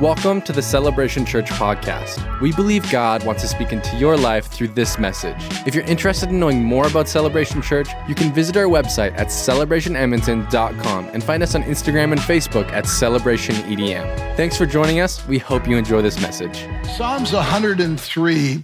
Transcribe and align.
Welcome 0.00 0.42
to 0.42 0.52
the 0.52 0.62
Celebration 0.62 1.26
Church 1.26 1.46
podcast. 1.46 2.40
We 2.40 2.52
believe 2.52 2.88
God 2.88 3.26
wants 3.26 3.42
to 3.42 3.48
speak 3.48 3.72
into 3.72 3.96
your 3.96 4.16
life 4.16 4.46
through 4.46 4.68
this 4.68 4.96
message. 4.96 5.34
If 5.66 5.74
you're 5.74 5.82
interested 5.86 6.28
in 6.28 6.38
knowing 6.38 6.62
more 6.62 6.86
about 6.86 7.08
Celebration 7.08 7.60
Church, 7.60 7.88
you 8.06 8.14
can 8.14 8.32
visit 8.32 8.56
our 8.56 8.66
website 8.66 9.18
at 9.18 9.26
celebrationedmonton.com 9.26 11.06
and 11.06 11.24
find 11.24 11.42
us 11.42 11.56
on 11.56 11.64
Instagram 11.64 12.12
and 12.12 12.20
Facebook 12.20 12.70
at 12.70 12.84
celebrationedm. 12.84 14.36
Thanks 14.36 14.56
for 14.56 14.66
joining 14.66 15.00
us. 15.00 15.26
We 15.26 15.38
hope 15.38 15.66
you 15.66 15.76
enjoy 15.76 16.00
this 16.00 16.20
message. 16.20 16.64
Psalms 16.96 17.32
103 17.32 18.62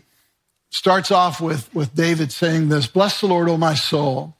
starts 0.71 1.11
off 1.11 1.41
with, 1.41 1.69
with 1.75 1.96
David 1.96 2.30
saying 2.30 2.69
this 2.69 2.87
Bless 2.87 3.21
the 3.21 3.27
Lord, 3.27 3.48
O 3.48 3.57
my 3.57 3.75
soul. 3.75 4.37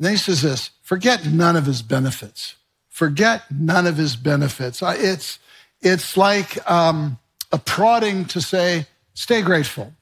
And 0.00 0.06
then 0.06 0.12
he 0.14 0.18
says 0.18 0.42
this 0.42 0.70
Forget 0.82 1.26
none 1.26 1.54
of 1.54 1.66
his 1.66 1.80
benefits. 1.80 2.56
Forget 2.88 3.44
none 3.52 3.86
of 3.86 3.98
his 3.98 4.16
benefits. 4.16 4.82
It's 4.82 5.38
it's 5.84 6.16
like 6.16 6.68
um, 6.70 7.18
a 7.52 7.58
prodding 7.58 8.24
to 8.26 8.40
say, 8.40 8.86
stay 9.12 9.42
grateful. 9.42 9.92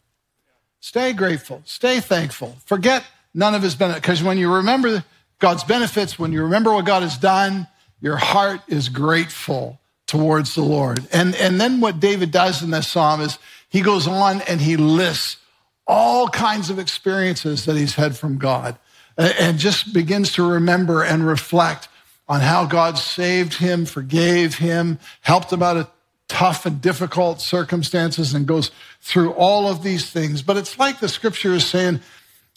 Stay 0.81 1.13
grateful. 1.13 1.63
Stay 1.65 2.01
thankful. 2.01 2.57
Forget 2.65 3.05
none 3.35 3.55
of 3.55 3.63
his 3.63 3.75
benefits. 3.75 4.01
Because 4.01 4.23
when 4.23 4.39
you 4.39 4.55
remember 4.55 5.05
God's 5.39 5.65
benefits, 5.65 6.19
when 6.19 6.33
you 6.33 6.43
remember 6.43 6.73
what 6.73 6.87
God 6.87 7.03
has 7.03 7.19
done, 7.19 7.67
your 8.01 8.17
heart 8.17 8.61
is 8.69 8.89
grateful 8.89 9.81
towards 10.07 10.55
the 10.55 10.63
Lord. 10.63 11.07
And, 11.13 11.35
and 11.37 11.61
then 11.61 11.81
what 11.81 12.01
David 12.01 12.31
does 12.31 12.63
in 12.63 12.71
this 12.71 12.89
psalm 12.89 13.21
is 13.21 13.39
he 13.69 13.81
goes 13.81 14.07
on 14.07 14.41
and 14.43 14.61
he 14.61 14.77
lists 14.77 15.39
all 15.87 16.29
kinds 16.29 16.71
of 16.71 16.79
experiences 16.79 17.65
that 17.65 17.77
he's 17.77 17.95
had 17.95 18.17
from 18.17 18.39
God 18.39 18.79
and 19.17 19.59
just 19.59 19.93
begins 19.93 20.33
to 20.33 20.49
remember 20.49 21.03
and 21.03 21.27
reflect 21.27 21.89
on 22.29 22.41
how 22.41 22.65
God 22.67 22.99
saved 22.99 23.55
him, 23.55 23.85
forgave 23.85 24.57
him, 24.57 24.99
helped 25.21 25.53
him 25.53 25.63
out 25.63 25.77
of 25.77 25.91
tough 26.29 26.65
and 26.65 26.81
difficult 26.81 27.41
circumstances, 27.41 28.33
and 28.33 28.47
goes 28.47 28.71
through 29.01 29.33
all 29.33 29.69
of 29.69 29.83
these 29.83 30.11
things. 30.11 30.41
But 30.43 30.57
it's 30.57 30.79
like 30.79 30.99
the 30.99 31.09
scripture 31.09 31.53
is 31.53 31.67
saying, 31.67 32.01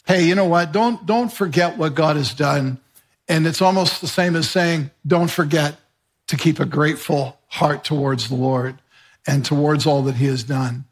hey, 0.06 0.24
you 0.24 0.34
know 0.34 0.46
what? 0.46 0.72
Don't, 0.72 1.04
don't 1.04 1.32
forget 1.32 1.76
what 1.76 1.94
God 1.94 2.16
has 2.16 2.32
done. 2.32 2.78
And 3.28 3.46
it's 3.46 3.60
almost 3.60 4.00
the 4.00 4.06
same 4.06 4.36
as 4.36 4.48
saying, 4.48 4.90
don't 5.06 5.30
forget 5.30 5.76
to 6.28 6.36
keep 6.36 6.60
a 6.60 6.64
grateful 6.64 7.38
heart 7.48 7.84
towards 7.84 8.28
the 8.28 8.34
Lord 8.34 8.78
and 9.26 9.44
towards 9.44 9.86
all 9.86 10.02
that 10.02 10.14
he 10.14 10.26
has 10.26 10.44
done. 10.44 10.84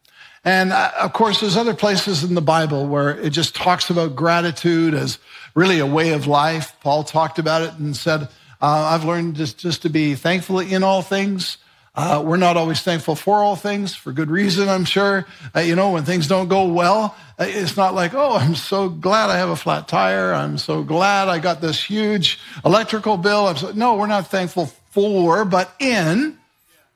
And 0.44 0.72
uh, 0.72 0.90
of 1.00 1.12
course, 1.12 1.40
there's 1.40 1.56
other 1.56 1.74
places 1.74 2.22
in 2.22 2.34
the 2.34 2.42
Bible 2.42 2.86
where 2.86 3.18
it 3.18 3.30
just 3.30 3.54
talks 3.54 3.88
about 3.88 4.14
gratitude 4.14 4.92
as 4.92 5.18
really 5.54 5.78
a 5.78 5.86
way 5.86 6.12
of 6.12 6.26
life. 6.26 6.76
Paul 6.80 7.04
talked 7.04 7.38
about 7.38 7.62
it 7.62 7.72
and 7.78 7.96
said, 7.96 8.28
uh, 8.64 8.94
I've 8.94 9.04
learned 9.04 9.36
just, 9.36 9.58
just 9.58 9.82
to 9.82 9.90
be 9.90 10.14
thankful 10.14 10.58
in 10.58 10.82
all 10.82 11.02
things. 11.02 11.58
Uh, 11.94 12.22
we're 12.24 12.38
not 12.38 12.56
always 12.56 12.80
thankful 12.80 13.14
for 13.14 13.44
all 13.44 13.56
things 13.56 13.94
for 13.94 14.10
good 14.10 14.30
reason, 14.30 14.70
I'm 14.70 14.86
sure. 14.86 15.26
Uh, 15.54 15.60
you 15.60 15.76
know, 15.76 15.90
when 15.90 16.06
things 16.06 16.28
don't 16.28 16.48
go 16.48 16.72
well, 16.72 17.14
uh, 17.38 17.44
it's 17.46 17.76
not 17.76 17.92
like, 17.92 18.14
oh, 18.14 18.36
I'm 18.36 18.54
so 18.54 18.88
glad 18.88 19.28
I 19.28 19.36
have 19.36 19.50
a 19.50 19.56
flat 19.56 19.86
tire. 19.86 20.32
I'm 20.32 20.56
so 20.56 20.82
glad 20.82 21.28
I 21.28 21.40
got 21.40 21.60
this 21.60 21.84
huge 21.84 22.40
electrical 22.64 23.18
bill. 23.18 23.48
I'm 23.48 23.56
so, 23.58 23.72
no, 23.72 23.96
we're 23.96 24.06
not 24.06 24.28
thankful 24.28 24.72
for, 24.92 25.44
but 25.44 25.70
in 25.78 26.38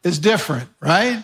is 0.03 0.19
different, 0.19 0.71
right? 0.81 1.23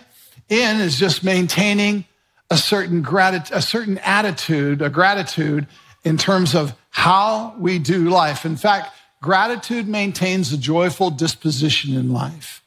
In 0.50 0.80
is 0.80 0.98
just 0.98 1.24
maintaining 1.24 2.04
a 2.50 2.58
certain 2.58 3.00
gratitude, 3.00 3.56
a 3.56 3.62
certain 3.62 3.96
attitude, 3.96 4.82
a 4.82 4.90
gratitude 4.90 5.68
in 6.04 6.18
terms 6.18 6.54
of 6.54 6.74
how 6.90 7.54
we 7.58 7.78
do 7.78 8.10
life. 8.10 8.44
In 8.44 8.56
fact, 8.56 8.94
Gratitude 9.24 9.88
maintains 9.88 10.52
a 10.52 10.58
joyful 10.58 11.08
disposition 11.08 11.96
in 11.96 12.12
life, 12.12 12.62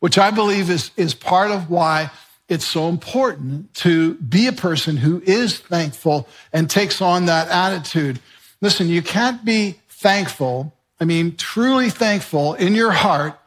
which 0.00 0.18
I 0.18 0.30
believe 0.30 0.68
is, 0.68 0.90
is 0.94 1.14
part 1.14 1.50
of 1.50 1.70
why 1.70 2.10
it's 2.50 2.66
so 2.66 2.90
important 2.90 3.72
to 3.76 4.16
be 4.16 4.46
a 4.46 4.52
person 4.52 4.98
who 4.98 5.22
is 5.24 5.58
thankful 5.58 6.28
and 6.52 6.68
takes 6.68 7.00
on 7.00 7.24
that 7.26 7.48
attitude. 7.48 8.20
Listen, 8.60 8.88
you 8.88 9.00
can't 9.00 9.42
be 9.42 9.80
thankful, 9.88 10.74
I 11.00 11.06
mean, 11.06 11.34
truly 11.36 11.88
thankful 11.88 12.52
in 12.52 12.74
your 12.74 12.90
heart 12.90 13.40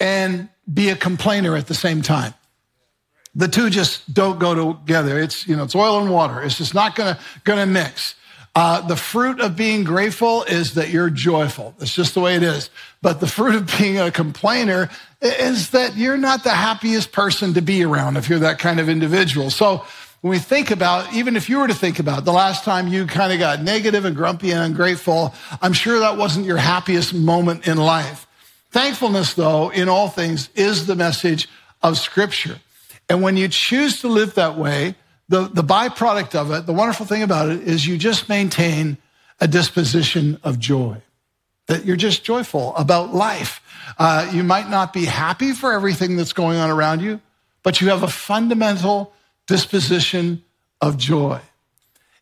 and 0.00 0.48
be 0.74 0.88
a 0.88 0.96
complainer 0.96 1.54
at 1.54 1.68
the 1.68 1.74
same 1.74 2.02
time. 2.02 2.34
The 3.36 3.46
two 3.46 3.70
just 3.70 4.12
don't 4.12 4.40
go 4.40 4.72
together. 4.72 5.20
It's, 5.20 5.46
you 5.46 5.54
know, 5.54 5.62
it's 5.62 5.76
oil 5.76 6.00
and 6.00 6.10
water. 6.10 6.42
It's 6.42 6.58
just 6.58 6.74
not 6.74 6.96
gonna, 6.96 7.16
gonna 7.44 7.64
mix. 7.64 8.16
Uh, 8.56 8.80
the 8.80 8.96
fruit 8.96 9.38
of 9.38 9.54
being 9.54 9.84
grateful 9.84 10.42
is 10.44 10.72
that 10.74 10.88
you're 10.88 11.10
joyful. 11.10 11.74
It's 11.78 11.92
just 11.92 12.14
the 12.14 12.20
way 12.20 12.36
it 12.36 12.42
is. 12.42 12.70
But 13.02 13.20
the 13.20 13.26
fruit 13.26 13.54
of 13.54 13.78
being 13.78 13.98
a 13.98 14.10
complainer 14.10 14.88
is 15.20 15.70
that 15.70 15.94
you're 15.94 16.16
not 16.16 16.42
the 16.42 16.52
happiest 16.52 17.12
person 17.12 17.52
to 17.52 17.60
be 17.60 17.84
around 17.84 18.16
if 18.16 18.30
you're 18.30 18.38
that 18.38 18.58
kind 18.58 18.80
of 18.80 18.88
individual. 18.88 19.50
So 19.50 19.84
when 20.22 20.30
we 20.30 20.38
think 20.38 20.70
about, 20.70 21.12
even 21.12 21.36
if 21.36 21.50
you 21.50 21.58
were 21.58 21.68
to 21.68 21.74
think 21.74 21.98
about 21.98 22.24
the 22.24 22.32
last 22.32 22.64
time 22.64 22.88
you 22.88 23.04
kind 23.06 23.30
of 23.30 23.38
got 23.38 23.62
negative 23.62 24.06
and 24.06 24.16
grumpy 24.16 24.52
and 24.52 24.60
ungrateful, 24.60 25.34
I'm 25.60 25.74
sure 25.74 25.98
that 25.98 26.16
wasn't 26.16 26.46
your 26.46 26.56
happiest 26.56 27.12
moment 27.12 27.68
in 27.68 27.76
life. 27.76 28.26
Thankfulness, 28.70 29.34
though, 29.34 29.68
in 29.68 29.90
all 29.90 30.08
things 30.08 30.48
is 30.54 30.86
the 30.86 30.96
message 30.96 31.46
of 31.82 31.98
Scripture. 31.98 32.58
And 33.10 33.20
when 33.20 33.36
you 33.36 33.48
choose 33.48 34.00
to 34.00 34.08
live 34.08 34.34
that 34.36 34.56
way, 34.56 34.94
the, 35.28 35.48
the 35.48 35.62
byproduct 35.62 36.34
of 36.34 36.50
it, 36.52 36.66
the 36.66 36.72
wonderful 36.72 37.06
thing 37.06 37.22
about 37.22 37.48
it 37.48 37.62
is 37.62 37.86
you 37.86 37.98
just 37.98 38.28
maintain 38.28 38.98
a 39.40 39.48
disposition 39.48 40.38
of 40.44 40.58
joy, 40.58 40.96
that 41.66 41.84
you're 41.84 41.96
just 41.96 42.24
joyful 42.24 42.74
about 42.76 43.12
life. 43.12 43.60
Uh, 43.98 44.30
you 44.32 44.42
might 44.44 44.70
not 44.70 44.92
be 44.92 45.04
happy 45.04 45.52
for 45.52 45.72
everything 45.72 46.16
that's 46.16 46.32
going 46.32 46.58
on 46.58 46.70
around 46.70 47.00
you, 47.00 47.20
but 47.62 47.80
you 47.80 47.88
have 47.88 48.02
a 48.02 48.08
fundamental 48.08 49.12
disposition 49.46 50.42
of 50.80 50.96
joy. 50.96 51.40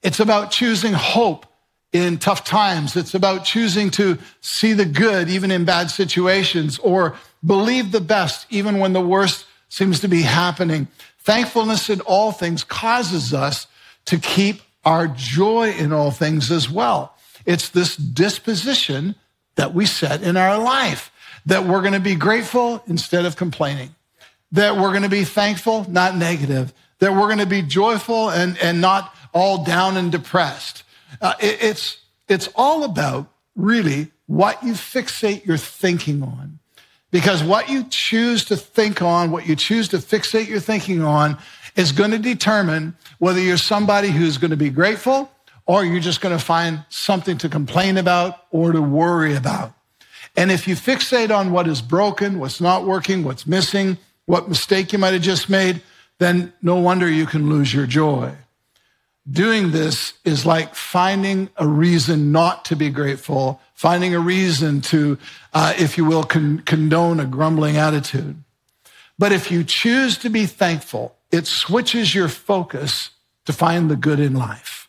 It's 0.03 0.21
about 0.21 0.51
choosing 0.51 0.93
hope 0.93 1.47
in 1.93 2.19
tough 2.19 2.45
times. 2.45 2.97
It's 2.97 3.15
about 3.15 3.45
choosing 3.45 3.91
to 3.93 4.19
see 4.41 4.73
the 4.73 4.85
good 4.85 5.29
even 5.31 5.51
in 5.51 5.65
bad 5.65 5.91
situations 5.91 6.79
or 6.79 7.17
believe 7.45 7.93
the 7.93 8.01
best 8.01 8.47
even 8.51 8.79
when 8.79 8.93
the 8.93 9.01
worst 9.01 9.47
seems 9.69 10.01
to 10.01 10.09
be 10.09 10.23
happening. 10.23 10.89
Thankfulness 11.25 11.89
in 11.89 12.01
all 12.03 12.33
things 12.33 12.65
causes 12.65 13.33
us 13.33 13.67
to 14.05 14.19
keep 14.19 14.61
our 14.85 15.09
joy 15.09 15.71
in 15.71 15.93
all 15.93 16.11
things 16.11 16.51
as 16.51 16.69
well. 16.69 17.17
It's 17.47 17.71
this 17.71 17.97
disposition 17.97 19.15
that 19.57 19.75
we 19.75 19.87
set 19.87 20.23
in 20.23 20.37
our 20.37 20.59
life 20.59 21.11
that 21.47 21.65
we're 21.65 21.81
going 21.81 21.95
to 21.95 22.01
be 22.01 22.15
grateful 22.15 22.83
instead 22.87 23.25
of 23.25 23.37
complaining, 23.37 23.95
that 24.53 24.77
we're 24.77 24.91
going 24.91 25.03
to 25.03 25.09
be 25.09 25.25
thankful, 25.25 25.91
not 25.91 26.17
negative, 26.17 26.73
that 26.99 27.13
we're 27.13 27.27
going 27.27 27.39
to 27.39 27.47
be 27.47 27.63
joyful 27.63 28.31
and, 28.31 28.59
and 28.59 28.81
not 28.81 29.15
all 29.33 29.65
down 29.65 29.97
and 29.97 30.13
depressed. 30.13 30.85
Uh, 31.21 31.35
it, 31.41 31.63
it's, 31.63 31.99
it's 32.29 32.49
all 32.55 32.85
about 32.85 33.31
really 33.57 34.11
what 34.27 34.63
you 34.63 34.73
fixate 34.73 35.45
your 35.45 35.59
thinking 35.59 36.23
on. 36.23 36.59
Because 37.15 37.45
what 37.45 37.71
you 37.71 37.85
choose 37.91 38.45
to 38.47 38.57
think 38.57 39.01
on, 39.01 39.31
what 39.31 39.47
you 39.47 39.55
choose 39.55 39.87
to 39.91 39.99
fixate 39.99 40.49
your 40.49 40.59
thinking 40.59 41.01
on, 41.01 41.39
is 41.77 41.93
going 41.93 42.11
to 42.11 42.19
determine 42.19 42.97
whether 43.21 43.39
you're 43.39 43.57
somebody 43.57 44.09
who's 44.09 44.37
going 44.37 44.51
to 44.51 44.57
be 44.57 44.69
grateful 44.69 45.31
or 45.65 45.85
you're 45.85 46.01
just 46.01 46.21
going 46.21 46.37
to 46.37 46.45
find 46.45 46.85
something 46.89 47.39
to 47.39 47.49
complain 47.49 47.99
about 47.99 48.47
or 48.51 48.73
to 48.73 48.83
worry 48.83 49.37
about. 49.37 49.75
And 50.37 50.51
if 50.51 50.67
you 50.67 50.75
fixate 50.75 51.31
on 51.31 51.53
what 51.53 51.69
is 51.69 51.81
broken, 51.81 52.41
what's 52.41 52.61
not 52.61 52.85
working, 52.85 53.23
what's 53.23 53.47
missing, 53.47 53.97
what 54.27 54.49
mistake 54.49 54.93
you 54.93 54.99
might 54.99 55.13
have 55.13 55.23
just 55.23 55.49
made, 55.49 55.83
then 56.19 56.53
no 56.63 56.81
wonder 56.81 57.09
you 57.09 57.27
can 57.27 57.49
lose 57.49 57.73
your 57.73 57.87
joy. 57.87 58.33
Doing 59.31 59.71
this 59.71 60.15
is 60.25 60.45
like 60.45 60.75
finding 60.75 61.49
a 61.59 61.69
reason 61.69 62.33
not 62.33 62.65
to 62.65 62.75
be 62.75 62.91
grateful 62.91 63.61
finding 63.75 64.15
a 64.15 64.21
reason 64.21 64.81
to, 64.81 65.19
uh, 65.53 65.75
if 65.79 65.99
you 65.99 66.05
will, 66.05 66.25
con- 66.25 66.61
condone 66.61 67.21
a 67.21 67.27
grumbling 67.27 67.77
attitude. 67.77 68.43
But 69.19 69.33
if 69.33 69.51
you 69.51 69.63
choose 69.63 70.17
to 70.19 70.31
be 70.31 70.47
thankful, 70.47 71.15
it 71.31 71.47
switches 71.47 72.15
your 72.15 72.29
focus 72.29 73.11
to 73.45 73.53
find 73.53 73.91
the 73.91 73.97
good 73.97 74.21
in 74.21 74.35
life. 74.35 74.89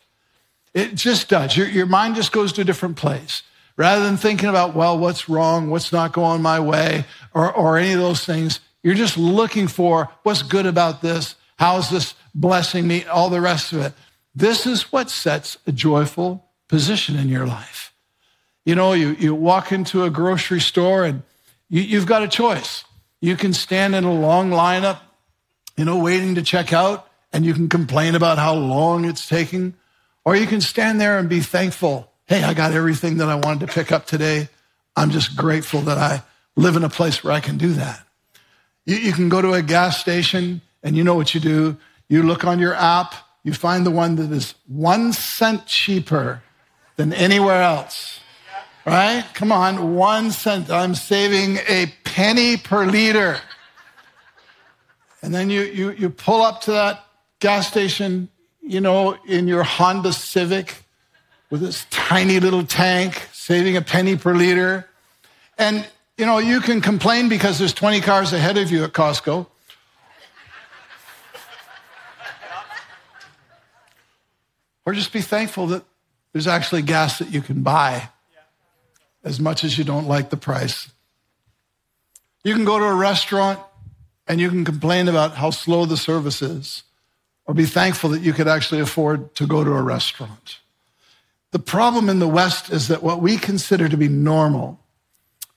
It 0.72 0.94
just 0.94 1.28
does. 1.28 1.56
Your, 1.56 1.68
your 1.68 1.86
mind 1.86 2.16
just 2.16 2.32
goes 2.32 2.52
to 2.54 2.62
a 2.62 2.64
different 2.64 2.96
place. 2.96 3.42
Rather 3.76 4.02
than 4.04 4.16
thinking 4.16 4.48
about, 4.48 4.74
well, 4.74 4.98
what's 4.98 5.28
wrong, 5.28 5.68
what's 5.68 5.92
not 5.92 6.12
going 6.12 6.40
my 6.40 6.58
way, 6.58 7.04
or, 7.34 7.52
or 7.52 7.76
any 7.76 7.92
of 7.92 8.00
those 8.00 8.24
things, 8.24 8.60
you're 8.82 8.94
just 8.94 9.18
looking 9.18 9.68
for 9.68 10.10
what's 10.22 10.42
good 10.42 10.64
about 10.64 11.02
this, 11.02 11.34
how 11.58 11.76
is 11.78 11.90
this 11.90 12.14
blessing 12.34 12.86
me, 12.86 13.04
all 13.04 13.28
the 13.28 13.40
rest 13.40 13.72
of 13.72 13.80
it. 13.80 13.92
This 14.34 14.66
is 14.66 14.92
what 14.92 15.10
sets 15.10 15.58
a 15.66 15.72
joyful 15.72 16.46
position 16.68 17.16
in 17.16 17.28
your 17.28 17.46
life. 17.46 17.85
You 18.66 18.74
know, 18.74 18.92
you, 18.92 19.12
you 19.12 19.32
walk 19.34 19.70
into 19.70 20.02
a 20.02 20.10
grocery 20.10 20.60
store 20.60 21.04
and 21.04 21.22
you, 21.70 21.82
you've 21.82 22.04
got 22.06 22.24
a 22.24 22.28
choice. 22.28 22.84
You 23.20 23.36
can 23.36 23.54
stand 23.54 23.94
in 23.94 24.02
a 24.02 24.12
long 24.12 24.50
lineup, 24.50 24.98
you 25.76 25.84
know, 25.84 25.98
waiting 25.98 26.34
to 26.34 26.42
check 26.42 26.72
out, 26.72 27.08
and 27.32 27.46
you 27.46 27.54
can 27.54 27.68
complain 27.68 28.14
about 28.16 28.38
how 28.38 28.54
long 28.54 29.04
it's 29.04 29.28
taking, 29.28 29.74
or 30.24 30.34
you 30.34 30.46
can 30.46 30.60
stand 30.60 31.00
there 31.00 31.18
and 31.18 31.28
be 31.28 31.40
thankful. 31.40 32.10
Hey, 32.26 32.42
I 32.42 32.54
got 32.54 32.72
everything 32.72 33.18
that 33.18 33.28
I 33.28 33.36
wanted 33.36 33.66
to 33.66 33.72
pick 33.72 33.92
up 33.92 34.06
today. 34.06 34.48
I'm 34.96 35.10
just 35.10 35.36
grateful 35.36 35.82
that 35.82 35.96
I 35.96 36.22
live 36.56 36.74
in 36.74 36.82
a 36.82 36.88
place 36.88 37.22
where 37.22 37.32
I 37.32 37.40
can 37.40 37.58
do 37.58 37.72
that. 37.74 38.04
You, 38.84 38.96
you 38.96 39.12
can 39.12 39.28
go 39.28 39.40
to 39.40 39.52
a 39.52 39.62
gas 39.62 40.00
station 40.00 40.60
and 40.82 40.96
you 40.96 41.04
know 41.04 41.14
what 41.14 41.34
you 41.34 41.40
do. 41.40 41.76
You 42.08 42.24
look 42.24 42.44
on 42.44 42.58
your 42.58 42.74
app, 42.74 43.14
you 43.44 43.52
find 43.52 43.86
the 43.86 43.92
one 43.92 44.16
that 44.16 44.32
is 44.32 44.54
one 44.66 45.12
cent 45.12 45.66
cheaper 45.66 46.42
than 46.96 47.12
anywhere 47.12 47.62
else. 47.62 48.15
Right? 48.86 49.24
Come 49.34 49.50
on, 49.50 49.96
one 49.96 50.30
cent. 50.30 50.70
I'm 50.70 50.94
saving 50.94 51.58
a 51.66 51.92
penny 52.04 52.56
per 52.56 52.86
liter. 52.86 53.40
And 55.22 55.34
then 55.34 55.50
you, 55.50 55.62
you, 55.62 55.90
you 55.90 56.08
pull 56.08 56.40
up 56.40 56.60
to 56.62 56.70
that 56.70 57.04
gas 57.40 57.66
station, 57.66 58.28
you 58.62 58.80
know, 58.80 59.16
in 59.26 59.48
your 59.48 59.64
Honda 59.64 60.12
Civic 60.12 60.84
with 61.50 61.62
this 61.62 61.84
tiny 61.90 62.38
little 62.38 62.64
tank, 62.64 63.26
saving 63.32 63.76
a 63.76 63.82
penny 63.82 64.16
per 64.16 64.36
liter. 64.36 64.88
And, 65.58 65.84
you 66.16 66.24
know, 66.24 66.38
you 66.38 66.60
can 66.60 66.80
complain 66.80 67.28
because 67.28 67.58
there's 67.58 67.74
20 67.74 68.00
cars 68.02 68.32
ahead 68.32 68.56
of 68.56 68.70
you 68.70 68.84
at 68.84 68.92
Costco. 68.92 69.48
or 74.84 74.92
just 74.92 75.12
be 75.12 75.20
thankful 75.20 75.66
that 75.66 75.82
there's 76.32 76.46
actually 76.46 76.82
gas 76.82 77.18
that 77.18 77.32
you 77.32 77.42
can 77.42 77.64
buy 77.64 78.10
as 79.26 79.40
much 79.40 79.64
as 79.64 79.76
you 79.76 79.82
don't 79.82 80.06
like 80.06 80.30
the 80.30 80.36
price. 80.36 80.88
You 82.44 82.54
can 82.54 82.64
go 82.64 82.78
to 82.78 82.84
a 82.84 82.94
restaurant 82.94 83.58
and 84.28 84.40
you 84.40 84.48
can 84.48 84.64
complain 84.64 85.08
about 85.08 85.34
how 85.34 85.50
slow 85.50 85.84
the 85.84 85.96
service 85.96 86.42
is, 86.42 86.84
or 87.44 87.52
be 87.52 87.64
thankful 87.64 88.10
that 88.10 88.22
you 88.22 88.32
could 88.32 88.46
actually 88.46 88.80
afford 88.80 89.34
to 89.34 89.46
go 89.46 89.64
to 89.64 89.72
a 89.72 89.82
restaurant. 89.82 90.60
The 91.50 91.58
problem 91.58 92.08
in 92.08 92.20
the 92.20 92.28
West 92.28 92.70
is 92.70 92.86
that 92.88 93.02
what 93.02 93.20
we 93.20 93.36
consider 93.36 93.88
to 93.88 93.96
be 93.96 94.08
normal, 94.08 94.80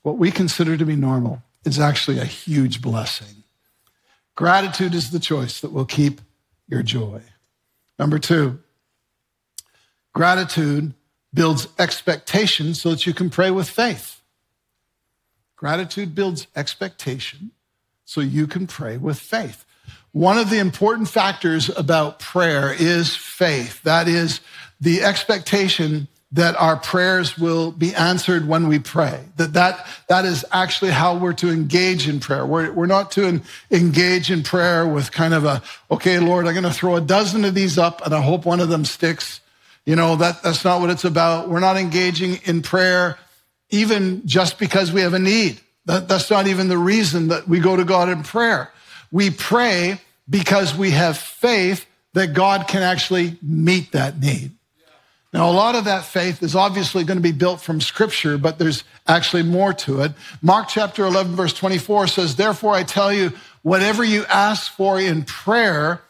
what 0.01 0.17
we 0.17 0.31
consider 0.31 0.75
to 0.75 0.85
be 0.85 0.95
normal, 0.95 1.43
is 1.63 1.79
actually 1.79 2.17
a 2.17 2.25
huge 2.25 2.81
blessing. 2.81 3.43
Gratitude 4.35 4.95
is 4.95 5.11
the 5.11 5.19
choice 5.19 5.61
that 5.61 5.71
will 5.71 5.85
keep 5.85 6.21
your 6.67 6.81
joy. 6.81 7.21
Number 7.99 8.17
two, 8.17 8.59
gratitude 10.13 10.93
builds 11.33 11.67
expectation 11.77 12.73
so 12.73 12.91
that 12.91 13.05
you 13.05 13.13
can 13.13 13.29
pray 13.29 13.51
with 13.51 13.69
faith. 13.69 14.21
Gratitude 15.55 16.15
builds 16.15 16.47
expectation 16.55 17.51
so 18.05 18.21
you 18.21 18.47
can 18.47 18.65
pray 18.65 18.97
with 18.97 19.19
faith. 19.19 19.65
One 20.11 20.37
of 20.37 20.49
the 20.49 20.57
important 20.57 21.09
factors 21.09 21.69
about 21.69 22.19
prayer 22.19 22.73
is 22.73 23.15
faith. 23.15 23.83
That 23.83 24.07
is 24.07 24.41
the 24.81 25.03
expectation 25.03 26.07
that 26.31 26.55
our 26.57 26.77
prayers 26.77 27.37
will 27.37 27.71
be 27.71 27.93
answered 27.95 28.47
when 28.47 28.67
we 28.67 28.77
pray. 28.79 29.19
That 29.37 29.53
that, 29.53 29.87
that 30.07 30.25
is 30.25 30.45
actually 30.51 30.91
how 30.91 31.17
we're 31.17 31.33
to 31.33 31.49
engage 31.49 32.07
in 32.07 32.19
prayer. 32.19 32.45
We're, 32.45 32.71
we're 32.71 32.85
not 32.85 33.11
to 33.11 33.41
engage 33.71 34.29
in 34.29 34.43
prayer 34.43 34.87
with 34.87 35.11
kind 35.11 35.33
of 35.33 35.45
a, 35.45 35.61
okay, 35.89 36.19
Lord, 36.19 36.45
I'm 36.45 36.53
going 36.53 36.63
to 36.63 36.71
throw 36.71 36.95
a 36.95 37.01
dozen 37.01 37.45
of 37.45 37.55
these 37.55 37.77
up 37.77 38.05
and 38.05 38.13
I 38.13 38.21
hope 38.21 38.45
one 38.45 38.59
of 38.59 38.69
them 38.69 38.85
sticks. 38.85 39.41
You 39.85 39.95
know, 39.95 40.15
that, 40.17 40.43
that's 40.43 40.63
not 40.63 40.81
what 40.81 40.89
it's 40.89 41.05
about. 41.05 41.49
We're 41.49 41.59
not 41.59 41.77
engaging 41.77 42.39
in 42.45 42.61
prayer 42.61 43.17
even 43.69 44.25
just 44.25 44.59
because 44.59 44.91
we 44.91 45.01
have 45.01 45.13
a 45.13 45.19
need. 45.19 45.59
That, 45.85 46.07
that's 46.07 46.29
not 46.29 46.47
even 46.47 46.67
the 46.67 46.77
reason 46.77 47.29
that 47.29 47.47
we 47.47 47.59
go 47.59 47.75
to 47.75 47.83
God 47.83 48.09
in 48.09 48.23
prayer. 48.23 48.71
We 49.11 49.29
pray 49.29 49.99
because 50.29 50.75
we 50.75 50.91
have 50.91 51.17
faith 51.17 51.85
that 52.13 52.33
God 52.33 52.67
can 52.67 52.83
actually 52.83 53.37
meet 53.41 53.91
that 53.93 54.19
need. 54.19 54.51
Now, 55.31 55.49
a 55.49 55.53
lot 55.53 55.75
of 55.75 55.85
that 55.85 56.05
faith 56.05 56.41
is 56.41 56.55
obviously 56.55 57.03
going 57.03 57.17
to 57.17 57.23
be 57.23 57.31
built 57.31 57.61
from 57.61 57.81
scripture, 57.81 58.39
but 58.39 58.57
there's 58.57 58.83
actually 59.07 59.43
more 59.43 59.73
to 59.73 60.01
it. 60.01 60.13
Mark 60.41 60.67
chapter 60.69 61.05
11, 61.05 61.35
verse 61.35 61.53
24 61.53 62.07
says, 62.07 62.35
Therefore, 62.35 62.73
I 62.73 62.81
tell 62.81 63.13
you, 63.13 63.33
whatever 63.61 64.03
you 64.03 64.25
ask 64.25 64.71
for 64.71 64.99
in 64.99 65.23
prayer, 65.23 66.01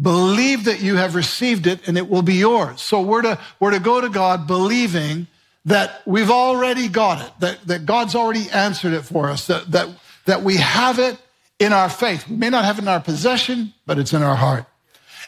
believe 0.00 0.64
that 0.64 0.80
you 0.80 0.96
have 0.96 1.14
received 1.14 1.66
it 1.66 1.86
and 1.88 1.96
it 1.96 2.08
will 2.08 2.22
be 2.22 2.34
yours. 2.34 2.82
So 2.82 3.00
we're 3.00 3.22
to, 3.22 3.38
we're 3.60 3.70
to 3.70 3.80
go 3.80 4.00
to 4.00 4.08
God 4.08 4.46
believing 4.46 5.26
that 5.64 6.02
we've 6.06 6.30
already 6.30 6.88
got 6.88 7.26
it, 7.26 7.32
that, 7.40 7.66
that 7.66 7.86
God's 7.86 8.14
already 8.14 8.48
answered 8.50 8.92
it 8.92 9.02
for 9.02 9.28
us, 9.30 9.46
that, 9.46 9.70
that, 9.72 9.88
that 10.26 10.42
we 10.42 10.56
have 10.56 10.98
it 10.98 11.18
in 11.58 11.72
our 11.72 11.88
faith. 11.88 12.28
We 12.28 12.36
may 12.36 12.50
not 12.50 12.64
have 12.64 12.78
it 12.78 12.82
in 12.82 12.88
our 12.88 13.00
possession, 13.00 13.72
but 13.86 13.98
it's 13.98 14.12
in 14.12 14.22
our 14.22 14.36
heart. 14.36 14.66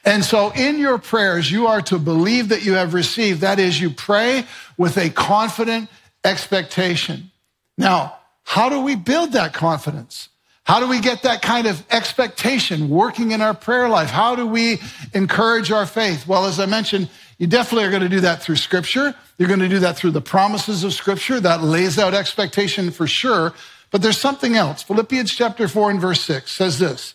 And 0.05 0.25
so 0.25 0.53
in 0.53 0.79
your 0.79 0.99
prayers, 0.99 1.51
you 1.51 1.67
are 1.67 1.83
to 1.83 1.99
believe 1.99 2.51
that 2.51 2.65
you 2.65 2.75
have 2.75 2.95
received. 2.95 3.41
That 3.41 3.59
is, 3.59 3.81
you 3.81 3.91
pray 3.91 4.45
with 4.77 4.97
a 4.97 5.11
confident 5.11 5.89
expectation. 6.25 7.31
Now, 7.77 8.17
how 8.45 8.69
do 8.69 8.81
we 8.81 8.95
build 8.95 9.33
that 9.33 9.53
confidence? 9.53 10.29
How 10.69 10.81
do 10.81 10.87
we 10.87 11.01
get 11.01 11.23
that 11.23 11.41
kind 11.41 11.67
of 11.67 11.83
expectation 11.91 12.91
working 12.91 13.31
in 13.31 13.41
our 13.41 13.55
prayer 13.55 13.89
life? 13.89 14.11
How 14.11 14.37
do 14.37 14.47
we 14.47 14.83
encourage 15.15 15.73
our 15.73 15.87
faith? 15.87 16.29
Well, 16.29 16.45
as 16.45 16.61
I 16.61 16.67
mentioned, 16.67 17.09
you 17.39 17.47
definitely 17.47 17.87
are 17.87 17.91
going 17.91 18.03
to 18.03 18.09
do 18.11 18.21
that 18.21 18.43
through 18.43 18.57
scripture. 18.57 19.15
You're 19.39 19.49
going 19.49 19.61
to 19.61 19.69
do 19.71 19.79
that 19.79 19.97
through 19.97 20.11
the 20.11 20.21
promises 20.21 20.85
of 20.85 20.93
scripture. 20.93 21.41
That 21.41 21.63
lays 21.63 21.99
out 21.99 22.13
expectation 22.13 22.91
for 22.91 23.07
sure. 23.07 23.55
But 23.91 24.03
there's 24.03 24.19
something 24.19 24.57
else. 24.57 24.83
Philippians 24.83 25.35
chapter 25.35 25.69
4 25.69 25.93
and 25.93 26.01
verse 26.03 26.21
6 26.21 26.53
says 26.53 26.79
this 26.79 27.15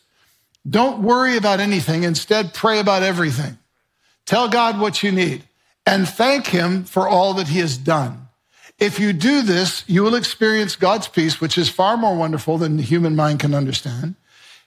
Don't 0.67 1.03
worry 1.03 1.37
about 1.37 1.59
anything. 1.59 2.05
Instead, 2.05 2.55
pray 2.55 2.79
about 2.79 3.03
everything. 3.03 3.59
Tell 4.25 4.49
God 4.49 4.79
what 4.79 5.03
you 5.03 5.11
need 5.11 5.43
and 5.85 6.09
thank 6.09 6.47
Him 6.47 6.85
for 6.85 7.07
all 7.07 7.35
that 7.35 7.49
He 7.49 7.59
has 7.59 7.77
done. 7.77 8.22
If 8.83 8.99
you 8.99 9.13
do 9.13 9.43
this, 9.43 9.85
you 9.87 10.03
will 10.03 10.13
experience 10.13 10.75
God's 10.75 11.07
peace, 11.07 11.39
which 11.39 11.57
is 11.57 11.69
far 11.69 11.95
more 11.95 12.17
wonderful 12.17 12.57
than 12.57 12.75
the 12.75 12.83
human 12.83 13.15
mind 13.15 13.39
can 13.39 13.55
understand. 13.55 14.15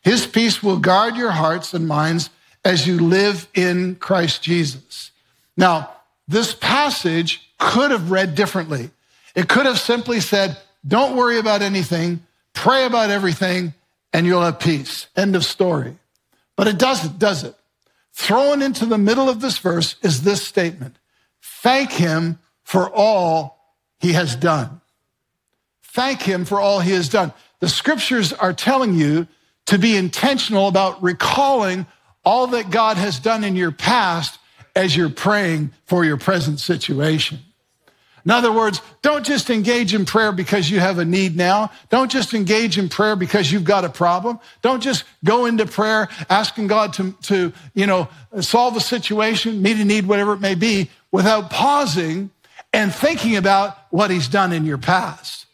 His 0.01 0.27
peace 0.27 0.63
will 0.63 0.79
guard 0.79 1.17
your 1.17 1.33
hearts 1.33 1.75
and 1.75 1.87
minds 1.87 2.31
as 2.65 2.87
you 2.87 2.99
live 2.99 3.47
in 3.53 3.97
Christ 3.97 4.43
Jesus. 4.43 5.11
Now, 5.55 5.91
this 6.27 6.55
passage 6.55 7.47
could 7.59 7.91
have 7.91 8.11
read 8.11 8.35
differently. 8.35 8.89
It 9.35 9.51
could 9.51 9.67
have 9.67 9.79
simply 9.79 10.21
said, 10.21 10.57
Don't 10.89 11.15
worry 11.15 11.39
about 11.39 11.61
anything, 11.61 12.25
pray 12.55 12.87
about 12.87 13.11
everything, 13.11 13.75
and 14.15 14.25
you'll 14.25 14.41
have 14.41 14.59
peace. 14.59 15.09
End 15.15 15.37
of 15.37 15.45
story. 15.45 15.95
But 16.57 16.69
it 16.69 16.79
doesn't, 16.79 17.19
does 17.19 17.45
it? 17.45 17.55
Thrown 18.15 18.63
into 18.63 18.87
the 18.87 18.97
middle 18.97 19.29
of 19.29 19.43
this 19.43 19.59
verse 19.59 19.97
is 20.01 20.23
this 20.23 20.43
statement 20.43 20.97
Thank 21.43 21.93
him 21.93 22.39
for 22.65 22.89
all 22.89 23.56
he 23.99 24.13
has 24.13 24.37
done. 24.37 24.81
Thank 25.83 26.23
him 26.23 26.45
for 26.45 26.61
all 26.61 26.81
he 26.81 26.93
has 26.93 27.09
done. 27.09 27.33
The 27.61 27.69
scriptures 27.69 28.33
are 28.33 28.53
telling 28.53 28.95
you 28.95 29.27
to 29.67 29.79
be 29.79 29.97
intentional 29.97 30.69
about 30.69 31.03
recalling 31.03 31.87
all 32.25 32.49
that 32.49 32.71
God 32.71 32.97
has 32.97 33.19
done 33.19 33.45
in 33.45 33.57
your 33.57 33.73
past 33.73 34.39
as 34.75 34.95
you're 34.95 35.09
praying 35.09 35.73
for 35.87 36.05
your 36.05 36.17
present 36.19 36.61
situation. 36.61 37.39
In 38.27 38.33
other 38.33 38.53
words, 38.53 38.83
don't 39.03 39.25
just 39.25 39.51
engage 39.51 39.95
in 39.95 40.05
prayer 40.05 40.33
because 40.33 40.69
you 40.69 40.81
have 40.81 40.99
a 40.99 41.05
need 41.05 41.37
now. 41.37 41.71
Don't 41.91 42.11
just 42.11 42.35
engage 42.35 42.77
in 42.77 42.89
prayer 42.89 43.15
because 43.15 43.53
you've 43.53 43.63
got 43.63 43.85
a 43.85 43.89
problem. 43.89 44.41
Don't 44.63 44.83
just 44.83 45.05
go 45.25 45.47
into 45.47 45.65
prayer 45.65 46.09
asking 46.29 46.67
God 46.67 46.93
to, 46.95 47.13
to 47.23 47.53
you 47.75 47.87
know, 47.87 48.09
solve 48.41 48.77
a 48.77 48.81
situation, 48.81 49.63
meet 49.63 49.79
a 49.79 49.85
need, 49.85 50.07
whatever 50.07 50.33
it 50.33 50.41
may 50.41 50.57
be, 50.57 50.91
without 51.13 51.51
pausing 51.51 52.31
and 52.77 52.95
thinking 52.95 53.37
about 53.37 53.79
what 53.89 54.11
he's 54.11 54.29
done 54.29 54.53
in 54.53 54.67
your 54.67 54.77
past. 54.77 55.47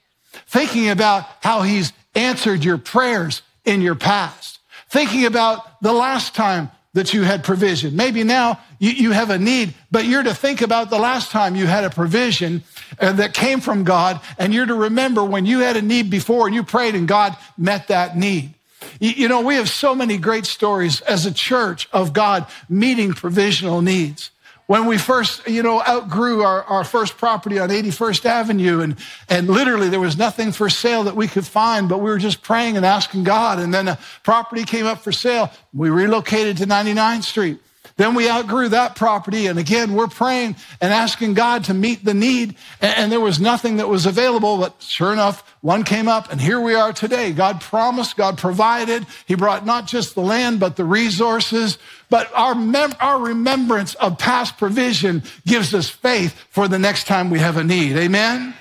Thinking 0.48 0.90
about 0.90 1.24
how 1.40 1.62
he's 1.62 1.92
answered 2.16 2.64
your 2.64 2.78
prayers 2.78 3.42
in 3.64 3.80
your 3.80 3.94
past. 3.94 4.58
Thinking 4.88 5.24
about 5.24 5.80
the 5.80 5.92
last 5.92 6.34
time 6.34 6.72
that 6.94 7.14
you 7.14 7.22
had 7.22 7.44
provision. 7.44 7.94
Maybe 7.94 8.24
now 8.24 8.58
you, 8.80 8.90
you 8.90 9.12
have 9.12 9.30
a 9.30 9.38
need, 9.38 9.72
but 9.92 10.04
you're 10.04 10.24
to 10.24 10.34
think 10.34 10.62
about 10.62 10.90
the 10.90 10.98
last 10.98 11.30
time 11.30 11.54
you 11.54 11.66
had 11.66 11.84
a 11.84 11.90
provision 11.90 12.64
uh, 12.98 13.12
that 13.12 13.34
came 13.34 13.60
from 13.60 13.84
God, 13.84 14.20
and 14.36 14.52
you're 14.52 14.66
to 14.66 14.74
remember 14.74 15.22
when 15.22 15.46
you 15.46 15.60
had 15.60 15.76
a 15.76 15.82
need 15.82 16.10
before 16.10 16.48
and 16.48 16.54
you 16.56 16.64
prayed 16.64 16.96
and 16.96 17.06
God 17.06 17.36
met 17.56 17.86
that 17.86 18.16
need. 18.16 18.52
You, 18.98 19.10
you 19.10 19.28
know, 19.28 19.42
we 19.42 19.54
have 19.54 19.70
so 19.70 19.94
many 19.94 20.18
great 20.18 20.44
stories 20.44 21.00
as 21.02 21.24
a 21.24 21.32
church 21.32 21.88
of 21.92 22.12
God 22.12 22.46
meeting 22.68 23.12
provisional 23.12 23.80
needs 23.80 24.31
when 24.66 24.86
we 24.86 24.96
first, 24.96 25.46
you 25.48 25.62
know, 25.62 25.82
outgrew 25.82 26.42
our, 26.42 26.62
our 26.64 26.84
first 26.84 27.16
property 27.16 27.58
on 27.58 27.68
81st 27.68 28.24
Avenue 28.24 28.80
and, 28.80 28.96
and 29.28 29.48
literally 29.48 29.88
there 29.88 30.00
was 30.00 30.16
nothing 30.16 30.52
for 30.52 30.70
sale 30.70 31.04
that 31.04 31.16
we 31.16 31.28
could 31.28 31.46
find, 31.46 31.88
but 31.88 31.98
we 31.98 32.10
were 32.10 32.18
just 32.18 32.42
praying 32.42 32.76
and 32.76 32.86
asking 32.86 33.24
God. 33.24 33.58
And 33.58 33.74
then 33.74 33.88
a 33.88 33.98
property 34.22 34.64
came 34.64 34.86
up 34.86 34.98
for 34.98 35.12
sale. 35.12 35.50
We 35.72 35.90
relocated 35.90 36.56
to 36.58 36.66
99th 36.66 37.24
Street. 37.24 37.58
Then 38.02 38.16
we 38.16 38.28
outgrew 38.28 38.70
that 38.70 38.96
property. 38.96 39.46
And 39.46 39.60
again, 39.60 39.94
we're 39.94 40.08
praying 40.08 40.56
and 40.80 40.92
asking 40.92 41.34
God 41.34 41.62
to 41.66 41.74
meet 41.74 42.04
the 42.04 42.14
need. 42.14 42.56
And, 42.80 43.12
there 43.12 43.20
was 43.20 43.38
nothing 43.38 43.76
that 43.76 43.88
was 43.88 44.06
available. 44.06 44.58
But 44.58 44.82
sure 44.82 45.12
enough, 45.12 45.48
one 45.60 45.84
came 45.84 46.08
up 46.08 46.32
and 46.32 46.40
here 46.40 46.60
we 46.60 46.74
are 46.74 46.92
today. 46.92 47.30
God 47.30 47.60
promised, 47.60 48.16
God 48.16 48.38
provided. 48.38 49.06
He 49.26 49.36
brought 49.36 49.64
not 49.64 49.86
just 49.86 50.16
the 50.16 50.20
land, 50.20 50.58
but 50.58 50.74
the 50.74 50.84
resources. 50.84 51.78
But 52.10 52.28
our, 52.34 52.56
mem- 52.56 52.94
our 53.00 53.20
remembrance 53.20 53.94
of 53.94 54.18
past 54.18 54.58
provision 54.58 55.22
gives 55.46 55.72
us 55.72 55.88
faith 55.88 56.34
for 56.50 56.66
the 56.66 56.80
next 56.80 57.06
time 57.06 57.30
we 57.30 57.38
have 57.38 57.56
a 57.56 57.62
need. 57.62 57.96
Amen? 57.96 58.52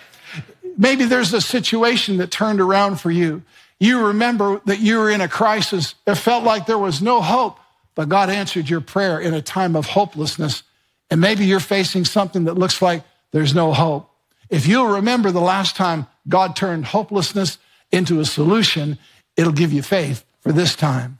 Maybe 0.78 1.06
there's 1.06 1.34
a 1.34 1.42
situation 1.42 2.18
that 2.18 2.30
turned 2.30 2.62
around 2.62 3.00
for 3.00 3.10
you 3.10 3.42
You 3.82 4.06
remember 4.06 4.62
that 4.66 4.80
you 4.80 5.00
were 5.00 5.10
in 5.10 5.22
a 5.22 5.28
crisis. 5.28 5.96
It 6.06 6.14
felt 6.14 6.44
like 6.44 6.68
there 6.68 6.78
was 6.78 7.02
no 7.02 7.20
hope, 7.20 7.58
but 7.96 8.10
God 8.10 8.30
answered 8.30 8.70
your 8.70 8.82
prayer 8.82 9.20
in 9.20 9.34
a 9.34 9.42
time 9.42 9.76
of 9.76 9.88
hopelessness. 9.88 10.64
And 11.10 11.20
maybe 11.20 11.46
you're 11.46 11.60
facing 11.60 12.06
something 12.06 12.46
that 12.46 12.58
looks 12.58 12.82
like 12.82 13.04
there's 13.32 13.54
no 13.54 13.74
hope. 13.74 14.10
If 14.50 14.68
you'll 14.68 14.88
remember 14.88 15.32
the 15.32 15.42
last 15.42 15.76
time 15.76 16.08
God 16.28 16.56
turned 16.56 16.86
hopelessness 16.86 17.58
into 17.92 18.20
a 18.20 18.26
solution, 18.26 18.98
it'll 19.36 19.54
give 19.54 19.74
you 19.74 19.82
faith 19.82 20.26
for 20.40 20.52
this 20.52 20.76
time. 20.76 21.20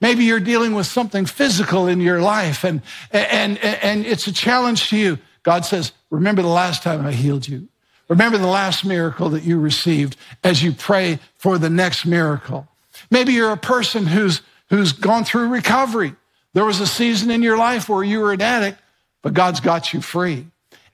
Maybe 0.00 0.24
you're 0.24 0.40
dealing 0.40 0.74
with 0.74 0.86
something 0.86 1.24
physical 1.24 1.86
in 1.86 2.00
your 2.00 2.20
life 2.20 2.64
and, 2.64 2.82
and, 3.10 3.58
and 3.58 4.04
it's 4.04 4.26
a 4.26 4.32
challenge 4.32 4.90
to 4.90 4.96
you. 4.96 5.18
God 5.42 5.64
says, 5.64 5.92
remember 6.10 6.42
the 6.42 6.48
last 6.48 6.82
time 6.82 7.06
I 7.06 7.12
healed 7.12 7.46
you. 7.46 7.68
Remember 8.08 8.36
the 8.36 8.46
last 8.46 8.84
miracle 8.84 9.30
that 9.30 9.44
you 9.44 9.58
received 9.58 10.16
as 10.42 10.62
you 10.62 10.72
pray 10.72 11.18
for 11.36 11.58
the 11.58 11.70
next 11.70 12.04
miracle. 12.04 12.68
Maybe 13.10 13.32
you're 13.32 13.52
a 13.52 13.56
person 13.56 14.06
who's, 14.06 14.42
who's 14.70 14.92
gone 14.92 15.24
through 15.24 15.48
recovery. 15.48 16.14
There 16.52 16.64
was 16.64 16.80
a 16.80 16.86
season 16.86 17.30
in 17.30 17.42
your 17.42 17.58
life 17.58 17.88
where 17.88 18.04
you 18.04 18.20
were 18.20 18.32
an 18.32 18.42
addict, 18.42 18.80
but 19.22 19.34
God's 19.34 19.60
got 19.60 19.92
you 19.92 20.00
free. 20.00 20.46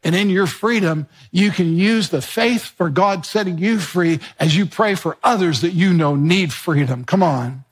And 0.02 0.14
in 0.14 0.30
your 0.30 0.46
freedom, 0.46 1.06
you 1.30 1.50
can 1.50 1.76
use 1.76 2.08
the 2.08 2.22
faith 2.22 2.64
for 2.64 2.88
God 2.88 3.26
setting 3.26 3.58
you 3.58 3.78
free 3.78 4.20
as 4.38 4.56
you 4.56 4.64
pray 4.64 4.94
for 4.94 5.18
others 5.22 5.60
that 5.60 5.72
you 5.72 5.92
know 5.92 6.16
need 6.16 6.52
freedom. 6.52 7.04
Come 7.04 7.22
on. 7.22 7.64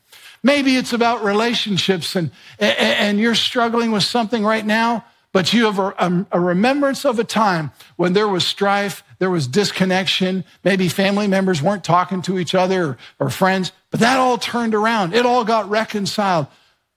Maybe 0.43 0.77
it's 0.77 0.93
about 0.93 1.25
relationships 1.25 2.15
and, 2.15 2.31
and 2.59 3.19
you're 3.19 3.35
struggling 3.35 3.93
with 3.93 4.03
something 4.03 4.45
right 4.45 4.65
now, 4.65 5.05
but 5.33 5.53
you 5.53 5.65
have 5.65 5.79
a, 5.79 6.27
a 6.31 6.39
remembrance 6.39 7.05
of 7.05 7.19
a 7.19 7.25
time 7.25 7.73
when 7.97 8.13
there 8.13 8.29
was 8.29 8.47
strife, 8.47 9.03
there 9.19 9.31
was 9.31 9.47
disconnection. 9.47 10.45
Maybe 10.65 10.89
family 10.89 11.27
members 11.27 11.61
weren't 11.61 11.85
talking 11.85 12.23
to 12.23 12.39
each 12.39 12.55
other 12.55 12.85
or, 12.85 13.27
or 13.27 13.31
friends, 13.31 13.73
but 13.91 14.01
that 14.01 14.19
all 14.19 14.39
turned 14.39 14.75
around. 14.75 15.15
It 15.15 15.27
all 15.27 15.45
got 15.45 15.69
reconciled. 15.69 16.47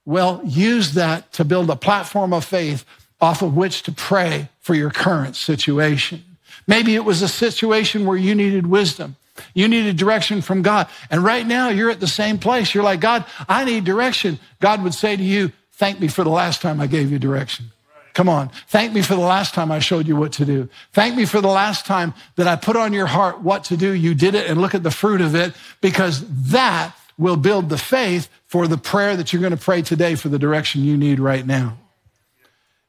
Well, 0.04 0.40
use 0.44 0.94
that 0.94 1.32
to 1.34 1.44
build 1.44 1.70
a 1.70 1.76
platform 1.76 2.32
of 2.32 2.44
faith 2.44 2.84
off 3.20 3.42
of 3.42 3.56
which 3.56 3.82
to 3.84 3.92
pray 3.92 4.48
for 4.60 4.74
your 4.74 4.90
current 4.90 5.36
situation. 5.36 6.24
Maybe 6.66 6.94
it 6.94 7.04
was 7.04 7.22
a 7.22 7.28
situation 7.28 8.06
where 8.06 8.16
you 8.16 8.34
needed 8.34 8.66
wisdom. 8.66 9.16
You 9.54 9.66
needed 9.66 9.96
direction 9.96 10.42
from 10.42 10.62
God. 10.62 10.88
And 11.10 11.24
right 11.24 11.46
now 11.46 11.68
you're 11.68 11.90
at 11.90 12.00
the 12.00 12.06
same 12.06 12.38
place. 12.38 12.74
You're 12.74 12.84
like, 12.84 13.00
God, 13.00 13.24
I 13.48 13.64
need 13.64 13.84
direction. 13.84 14.38
God 14.60 14.82
would 14.82 14.94
say 14.94 15.16
to 15.16 15.22
you, 15.22 15.52
thank 15.72 16.00
me 16.00 16.08
for 16.08 16.22
the 16.22 16.30
last 16.30 16.62
time 16.62 16.80
I 16.80 16.86
gave 16.86 17.10
you 17.10 17.18
direction. 17.18 17.71
Come 18.14 18.28
on. 18.28 18.50
Thank 18.68 18.92
me 18.92 19.02
for 19.02 19.14
the 19.14 19.20
last 19.20 19.54
time 19.54 19.72
I 19.72 19.78
showed 19.78 20.06
you 20.06 20.16
what 20.16 20.32
to 20.32 20.44
do. 20.44 20.68
Thank 20.92 21.16
me 21.16 21.24
for 21.24 21.40
the 21.40 21.48
last 21.48 21.86
time 21.86 22.12
that 22.36 22.46
I 22.46 22.56
put 22.56 22.76
on 22.76 22.92
your 22.92 23.06
heart 23.06 23.40
what 23.40 23.64
to 23.64 23.76
do. 23.76 23.92
You 23.92 24.14
did 24.14 24.34
it 24.34 24.50
and 24.50 24.60
look 24.60 24.74
at 24.74 24.82
the 24.82 24.90
fruit 24.90 25.20
of 25.20 25.34
it 25.34 25.54
because 25.80 26.24
that 26.50 26.94
will 27.16 27.36
build 27.36 27.68
the 27.68 27.78
faith 27.78 28.28
for 28.46 28.68
the 28.68 28.76
prayer 28.76 29.16
that 29.16 29.32
you're 29.32 29.40
going 29.40 29.56
to 29.56 29.62
pray 29.62 29.80
today 29.80 30.14
for 30.14 30.28
the 30.28 30.38
direction 30.38 30.82
you 30.82 30.96
need 30.96 31.20
right 31.20 31.46
now. 31.46 31.78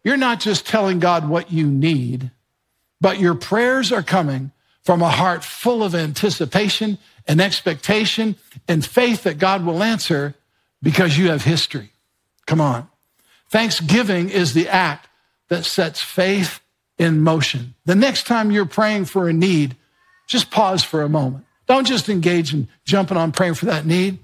You're 0.04 0.18
not 0.18 0.42
just 0.42 0.68
telling 0.68 1.00
God 1.00 1.30
what 1.30 1.52
you 1.52 1.68
need, 1.68 2.32
but 3.00 3.20
your 3.20 3.36
prayers 3.36 3.92
are 3.92 4.04
coming 4.04 4.52
from 4.82 5.02
a 5.02 5.10
heart 5.10 5.46
full 5.46 5.84
of 5.84 5.96
anticipation 5.96 6.98
and 7.26 7.40
expectation 7.40 8.36
and 8.68 8.86
faith 8.86 9.24
that 9.24 9.38
God 9.38 9.66
will 9.66 9.82
answer 9.82 10.36
because 10.82 11.18
you 11.18 11.30
have 11.30 11.44
history. 11.44 11.92
Come 12.46 12.60
on. 12.60 12.90
Thanksgiving 13.50 14.30
is 14.30 14.54
the 14.54 14.68
act 14.68 15.08
that 15.50 15.66
sets 15.66 16.02
faith 16.02 16.62
in 16.98 17.22
motion. 17.22 17.74
The 17.86 17.96
next 17.96 18.28
time 18.28 18.52
you're 18.52 18.66
praying 18.66 19.06
for 19.06 19.28
a 19.28 19.34
need, 19.34 19.76
just 20.28 20.52
pause 20.52 20.84
for 20.84 21.02
a 21.02 21.10
moment. 21.10 21.46
Don't 21.68 21.88
just 21.88 22.10
engage 22.10 22.54
in 22.54 22.68
jumping 22.86 23.18
on 23.18 23.32
praying 23.32 23.56
for 23.56 23.66
that 23.66 23.86
need. 23.86 24.20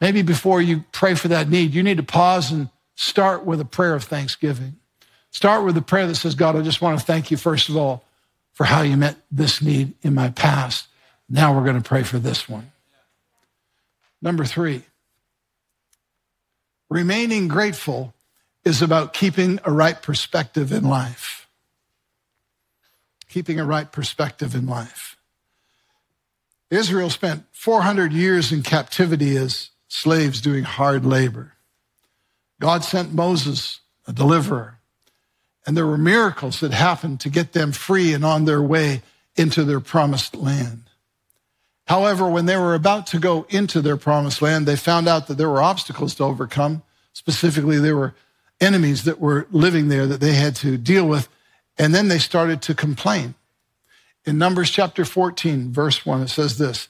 Maybe 0.00 0.22
before 0.22 0.62
you 0.62 0.84
pray 0.92 1.14
for 1.14 1.28
that 1.28 1.48
need, 1.48 1.74
you 1.74 1.82
need 1.82 1.98
to 1.98 2.02
pause 2.02 2.50
and 2.50 2.68
start 2.94 3.44
with 3.44 3.60
a 3.60 3.64
prayer 3.64 3.94
of 3.94 4.04
thanksgiving. 4.04 4.76
Start 5.30 5.64
with 5.64 5.76
a 5.76 5.82
prayer 5.82 6.06
that 6.06 6.16
says, 6.16 6.34
God, 6.34 6.56
I 6.56 6.62
just 6.62 6.82
want 6.82 6.98
to 6.98 7.04
thank 7.04 7.30
you, 7.30 7.36
first 7.36 7.68
of 7.68 7.76
all, 7.76 8.04
for 8.52 8.64
how 8.64 8.82
you 8.82 8.96
met 8.96 9.16
this 9.30 9.62
need 9.62 9.94
in 10.02 10.14
my 10.14 10.30
past. 10.30 10.88
Now 11.28 11.54
we're 11.54 11.64
going 11.64 11.80
to 11.80 11.88
pray 11.88 12.02
for 12.02 12.18
this 12.18 12.48
one. 12.48 12.72
Number 14.20 14.44
three, 14.44 14.82
remaining 16.90 17.48
grateful 17.48 18.12
is 18.64 18.82
about 18.82 19.12
keeping 19.12 19.58
a 19.64 19.72
right 19.72 20.00
perspective 20.00 20.72
in 20.72 20.84
life. 20.84 21.48
Keeping 23.28 23.58
a 23.60 23.64
right 23.64 23.90
perspective 23.90 24.54
in 24.54 24.66
life. 24.66 25.16
Israel 26.70 27.10
spent 27.10 27.44
400 27.52 28.12
years 28.12 28.52
in 28.52 28.62
captivity 28.62 29.36
as 29.36 29.70
slaves 29.88 30.40
doing 30.40 30.64
hard 30.64 31.04
labor. 31.04 31.54
God 32.60 32.84
sent 32.84 33.12
Moses, 33.12 33.80
a 34.06 34.12
deliverer, 34.12 34.78
and 35.66 35.76
there 35.76 35.86
were 35.86 35.98
miracles 35.98 36.60
that 36.60 36.72
happened 36.72 37.20
to 37.20 37.28
get 37.28 37.52
them 37.52 37.72
free 37.72 38.14
and 38.14 38.24
on 38.24 38.44
their 38.44 38.62
way 38.62 39.02
into 39.36 39.64
their 39.64 39.80
promised 39.80 40.36
land. 40.36 40.84
However, 41.86 42.28
when 42.28 42.46
they 42.46 42.56
were 42.56 42.74
about 42.74 43.08
to 43.08 43.18
go 43.18 43.46
into 43.48 43.80
their 43.80 43.96
promised 43.96 44.40
land, 44.40 44.66
they 44.66 44.76
found 44.76 45.08
out 45.08 45.26
that 45.26 45.38
there 45.38 45.50
were 45.50 45.62
obstacles 45.62 46.14
to 46.16 46.24
overcome. 46.24 46.82
Specifically, 47.12 47.78
there 47.78 47.96
were 47.96 48.14
enemies 48.60 49.04
that 49.04 49.20
were 49.20 49.46
living 49.50 49.88
there 49.88 50.06
that 50.06 50.20
they 50.20 50.34
had 50.34 50.54
to 50.56 50.76
deal 50.76 51.06
with. 51.06 51.28
And 51.78 51.94
then 51.94 52.08
they 52.08 52.18
started 52.18 52.62
to 52.62 52.74
complain. 52.74 53.34
In 54.24 54.38
Numbers 54.38 54.70
chapter 54.70 55.04
14, 55.04 55.72
verse 55.72 56.04
1, 56.04 56.22
it 56.22 56.28
says 56.28 56.58
this 56.58 56.88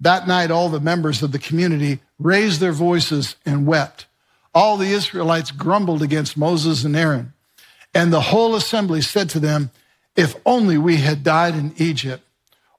That 0.00 0.28
night, 0.28 0.50
all 0.50 0.68
the 0.68 0.80
members 0.80 1.22
of 1.22 1.32
the 1.32 1.38
community 1.38 2.00
raised 2.18 2.60
their 2.60 2.72
voices 2.72 3.36
and 3.44 3.66
wept. 3.66 4.06
All 4.54 4.76
the 4.76 4.92
Israelites 4.92 5.50
grumbled 5.50 6.02
against 6.02 6.36
Moses 6.36 6.84
and 6.84 6.96
Aaron. 6.96 7.32
And 7.94 8.12
the 8.12 8.20
whole 8.20 8.54
assembly 8.54 9.00
said 9.00 9.28
to 9.30 9.40
them, 9.40 9.70
If 10.16 10.36
only 10.46 10.78
we 10.78 10.98
had 10.98 11.22
died 11.22 11.54
in 11.54 11.74
Egypt 11.76 12.24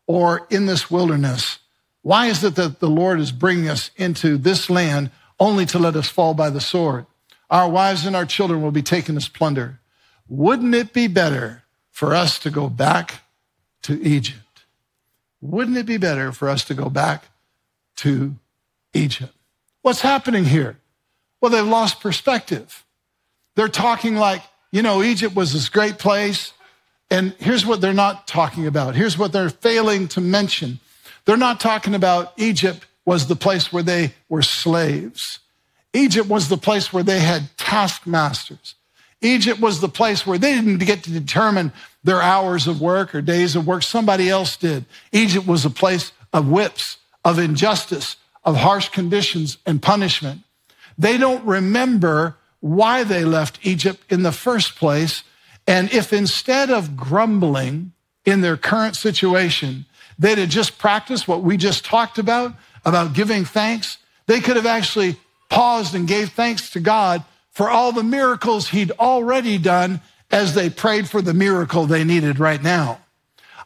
or 0.07 0.47
in 0.49 0.65
this 0.65 0.89
wilderness. 0.89 1.59
Why 2.01 2.27
is 2.27 2.43
it 2.43 2.55
that 2.55 2.79
the 2.79 2.89
Lord 2.89 3.19
is 3.19 3.31
bringing 3.31 3.69
us 3.69 3.91
into 3.95 4.37
this 4.37 4.69
land 4.69 5.11
only 5.39 5.65
to 5.67 5.79
let 5.79 5.95
us 5.95 6.09
fall 6.09 6.33
by 6.33 6.49
the 6.49 6.61
sword? 6.61 7.05
Our 7.49 7.69
wives 7.69 8.05
and 8.05 8.15
our 8.15 8.25
children 8.25 8.61
will 8.61 8.71
be 8.71 8.83
taken 8.83 9.17
as 9.17 9.27
plunder. 9.27 9.79
Wouldn't 10.27 10.75
it 10.75 10.93
be 10.93 11.07
better 11.07 11.63
for 11.91 12.13
us 12.13 12.37
to 12.39 12.51
go 12.51 12.69
back 12.69 13.23
to 13.83 14.01
Egypt? 14.03 14.41
Wouldn't 15.41 15.77
it 15.77 15.85
be 15.85 15.97
better 15.97 16.31
for 16.31 16.49
us 16.49 16.63
to 16.65 16.73
go 16.73 16.89
back 16.89 17.25
to 17.97 18.35
Egypt? 18.93 19.33
What's 19.81 20.01
happening 20.01 20.45
here? 20.45 20.77
Well, 21.41 21.51
they've 21.51 21.65
lost 21.65 22.01
perspective. 22.01 22.85
They're 23.55 23.67
talking 23.67 24.15
like, 24.15 24.41
you 24.71 24.81
know, 24.81 25.01
Egypt 25.01 25.35
was 25.35 25.53
this 25.53 25.69
great 25.69 25.97
place. 25.97 26.53
And 27.09 27.33
here's 27.39 27.65
what 27.65 27.81
they're 27.81 27.93
not 27.93 28.27
talking 28.27 28.67
about. 28.67 28.95
Here's 28.95 29.17
what 29.17 29.31
they're 29.31 29.49
failing 29.49 30.07
to 30.09 30.21
mention. 30.21 30.79
They're 31.25 31.37
not 31.37 31.59
talking 31.59 31.95
about 31.95 32.33
Egypt 32.37 32.85
was 33.05 33.27
the 33.27 33.35
place 33.35 33.73
where 33.73 33.83
they 33.83 34.13
were 34.27 34.41
slaves. 34.41 35.39
Egypt 35.93 36.27
was 36.27 36.49
the 36.49 36.57
place 36.57 36.93
where 36.93 37.03
they 37.03 37.19
had 37.19 37.49
taskmasters. 37.57 38.75
Egypt 39.21 39.59
was 39.59 39.81
the 39.81 39.89
place 39.89 40.25
where 40.25 40.37
they 40.37 40.53
didn't 40.53 40.77
get 40.77 41.03
to 41.03 41.11
determine 41.11 41.73
their 42.03 42.21
hours 42.21 42.67
of 42.67 42.79
work 42.79 43.13
or 43.13 43.21
days 43.21 43.55
of 43.55 43.67
work. 43.67 43.83
Somebody 43.83 44.29
else 44.29 44.55
did. 44.55 44.85
Egypt 45.11 45.45
was 45.45 45.65
a 45.65 45.69
place 45.69 46.11
of 46.31 46.47
whips, 46.47 46.97
of 47.25 47.37
injustice, 47.37 48.15
of 48.45 48.55
harsh 48.55 48.89
conditions 48.89 49.57
and 49.65 49.81
punishment. 49.81 50.41
They 50.97 51.17
don't 51.17 51.45
remember 51.45 52.37
why 52.61 53.03
they 53.03 53.25
left 53.25 53.59
Egypt 53.63 54.03
in 54.09 54.23
the 54.23 54.31
first 54.31 54.75
place. 54.75 55.23
And 55.67 55.91
if 55.91 56.13
instead 56.13 56.69
of 56.69 56.95
grumbling 56.95 57.93
in 58.25 58.41
their 58.41 58.57
current 58.57 58.95
situation, 58.95 59.85
they'd 60.17 60.37
have 60.37 60.49
just 60.49 60.77
practiced 60.77 61.27
what 61.27 61.41
we 61.41 61.57
just 61.57 61.83
talked 61.83 62.17
about, 62.17 62.53
about 62.85 63.13
giving 63.13 63.43
thanks, 63.43 63.97
they 64.27 64.39
could 64.39 64.55
have 64.55 64.65
actually 64.65 65.17
paused 65.49 65.95
and 65.95 66.07
gave 66.07 66.29
thanks 66.29 66.69
to 66.71 66.79
God 66.79 67.23
for 67.51 67.69
all 67.69 67.91
the 67.91 68.03
miracles 68.03 68.69
he'd 68.69 68.91
already 68.91 69.57
done 69.57 70.01
as 70.31 70.53
they 70.53 70.69
prayed 70.69 71.09
for 71.09 71.21
the 71.21 71.33
miracle 71.33 71.85
they 71.85 72.03
needed 72.03 72.39
right 72.39 72.61
now. 72.61 72.99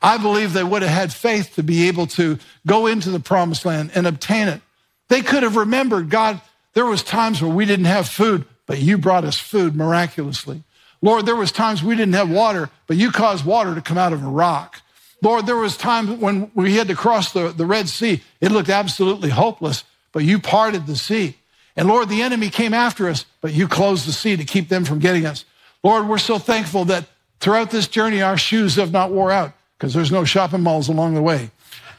I 0.01 0.17
believe 0.17 0.51
they 0.51 0.63
would 0.63 0.81
have 0.81 0.91
had 0.91 1.13
faith 1.13 1.55
to 1.55 1.63
be 1.63 1.87
able 1.87 2.07
to 2.07 2.37
go 2.65 2.87
into 2.87 3.09
the 3.09 3.19
promised 3.19 3.65
land 3.65 3.91
and 3.95 4.05
obtain 4.05 4.47
it. 4.47 4.61
They 5.09 5.21
could 5.21 5.43
have 5.43 5.55
remembered, 5.55 6.09
God, 6.09 6.41
there 6.73 6.85
was 6.85 7.03
times 7.03 7.41
where 7.41 7.53
we 7.53 7.65
didn't 7.65 7.85
have 7.85 8.09
food, 8.09 8.45
but 8.65 8.79
you 8.79 8.97
brought 8.97 9.23
us 9.23 9.37
food 9.37 9.75
miraculously. 9.75 10.63
Lord, 11.01 11.25
there 11.25 11.35
was 11.35 11.51
times 11.51 11.83
we 11.83 11.95
didn't 11.95 12.15
have 12.15 12.29
water, 12.29 12.69
but 12.87 12.97
you 12.97 13.11
caused 13.11 13.45
water 13.45 13.75
to 13.75 13.81
come 13.81 13.97
out 13.97 14.13
of 14.13 14.23
a 14.23 14.27
rock. 14.27 14.81
Lord, 15.21 15.45
there 15.45 15.57
was 15.57 15.77
times 15.77 16.09
when 16.09 16.51
we 16.53 16.75
had 16.75 16.87
to 16.87 16.95
cross 16.95 17.31
the, 17.31 17.49
the 17.49 17.65
Red 17.65 17.87
Sea. 17.87 18.21
It 18.41 18.51
looked 18.51 18.69
absolutely 18.69 19.29
hopeless, 19.29 19.83
but 20.11 20.23
you 20.23 20.39
parted 20.39 20.85
the 20.85 20.95
sea. 20.95 21.37
And 21.75 21.87
Lord, 21.87 22.09
the 22.09 22.21
enemy 22.21 22.49
came 22.49 22.73
after 22.73 23.09
us, 23.09 23.25
but 23.41 23.53
you 23.53 23.67
closed 23.67 24.07
the 24.07 24.11
sea 24.11 24.37
to 24.37 24.43
keep 24.43 24.69
them 24.69 24.85
from 24.85 24.99
getting 24.99 25.25
us. 25.25 25.45
Lord, 25.83 26.07
we're 26.07 26.17
so 26.17 26.37
thankful 26.37 26.85
that 26.85 27.05
throughout 27.39 27.71
this 27.71 27.87
journey, 27.87 28.21
our 28.21 28.37
shoes 28.37 28.75
have 28.75 28.91
not 28.91 29.11
wore 29.11 29.31
out 29.31 29.53
because 29.77 29.93
there's 29.93 30.11
no 30.11 30.23
shopping 30.23 30.61
malls 30.61 30.87
along 30.87 31.15
the 31.15 31.21
way. 31.21 31.51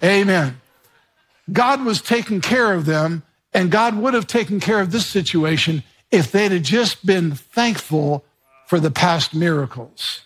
Amen. 0.03 0.61
God 1.53 1.85
was 1.85 2.01
taking 2.01 2.41
care 2.41 2.73
of 2.73 2.87
them, 2.87 3.23
and 3.53 3.71
God 3.71 3.97
would 3.97 4.15
have 4.15 4.27
taken 4.27 4.61
care 4.61 4.81
of 4.81 4.91
this 4.91 5.07
situation 5.07 5.83
if 6.11 6.31
they'd 6.31 6.53
have 6.53 6.63
just 6.63 7.05
been 7.05 7.33
thankful 7.33 8.25
for 8.67 8.81
the 8.81 8.91
past 8.91 9.35
miracles. 9.35 10.23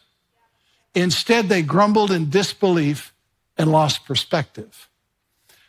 Instead, 0.95 1.49
they 1.49 1.63
grumbled 1.63 2.11
in 2.11 2.31
disbelief 2.31 3.13
and 3.57 3.73
lost 3.73 4.05
perspective. 4.05 4.88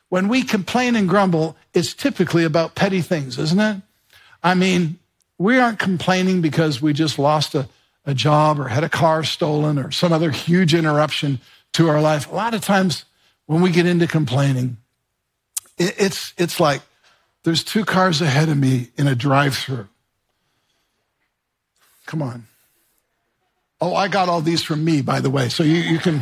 When 0.09 0.27
we 0.27 0.43
complain 0.43 0.95
and 0.95 1.07
grumble, 1.07 1.55
it's 1.73 1.93
typically 1.93 2.43
about 2.43 2.75
petty 2.75 3.01
things, 3.01 3.37
isn't 3.37 3.59
it? 3.59 3.81
I 4.43 4.55
mean, 4.55 4.97
we 5.37 5.59
aren't 5.59 5.79
complaining 5.79 6.41
because 6.41 6.81
we 6.81 6.93
just 6.93 7.19
lost 7.19 7.55
a, 7.55 7.69
a 8.05 8.13
job 8.13 8.59
or 8.59 8.67
had 8.67 8.83
a 8.83 8.89
car 8.89 9.23
stolen 9.23 9.77
or 9.77 9.91
some 9.91 10.11
other 10.11 10.31
huge 10.31 10.73
interruption 10.73 11.39
to 11.73 11.89
our 11.89 12.01
life. 12.01 12.29
A 12.31 12.35
lot 12.35 12.53
of 12.53 12.61
times 12.61 13.05
when 13.45 13.61
we 13.61 13.71
get 13.71 13.85
into 13.85 14.07
complaining, 14.07 14.77
it, 15.77 15.95
it's, 15.97 16.33
it's 16.37 16.59
like 16.59 16.81
there's 17.43 17.63
two 17.63 17.85
cars 17.85 18.21
ahead 18.21 18.49
of 18.49 18.57
me 18.57 18.89
in 18.97 19.07
a 19.07 19.15
drive 19.15 19.55
through. 19.55 19.87
Come 22.05 22.21
on. 22.23 22.47
Oh, 23.79 23.95
I 23.95 24.07
got 24.07 24.27
all 24.27 24.41
these 24.41 24.63
from 24.63 24.83
me, 24.83 25.01
by 25.01 25.21
the 25.21 25.29
way. 25.29 25.47
So 25.47 25.63
you, 25.63 25.75
you 25.75 25.99
can 25.99 26.21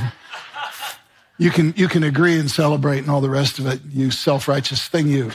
you 1.37 1.51
can 1.51 1.73
you 1.77 1.87
can 1.87 2.03
agree 2.03 2.39
and 2.39 2.49
celebrate 2.49 2.99
and 2.99 3.09
all 3.09 3.21
the 3.21 3.29
rest 3.29 3.59
of 3.59 3.67
it, 3.67 3.81
you 3.89 4.11
self-righteous 4.11 4.87
thing 4.87 5.07
you. 5.07 5.31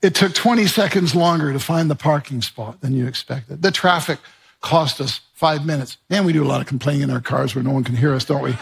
It 0.00 0.14
took 0.14 0.32
20 0.32 0.66
seconds 0.66 1.14
longer 1.14 1.52
to 1.52 1.58
find 1.58 1.90
the 1.90 1.96
parking 1.96 2.40
spot 2.40 2.80
than 2.80 2.92
you 2.92 3.06
expected. 3.06 3.62
The 3.62 3.72
traffic 3.72 4.20
cost 4.60 5.00
us 5.00 5.20
five 5.34 5.66
minutes. 5.66 5.96
And 6.10 6.24
we 6.24 6.32
do 6.32 6.44
a 6.44 6.46
lot 6.46 6.60
of 6.60 6.66
complaining 6.66 7.02
in 7.02 7.10
our 7.10 7.20
cars 7.20 7.54
where 7.54 7.64
no 7.64 7.72
one 7.72 7.84
can 7.84 7.96
hear 7.96 8.14
us, 8.14 8.24
don't 8.24 8.42
we? 8.42 8.56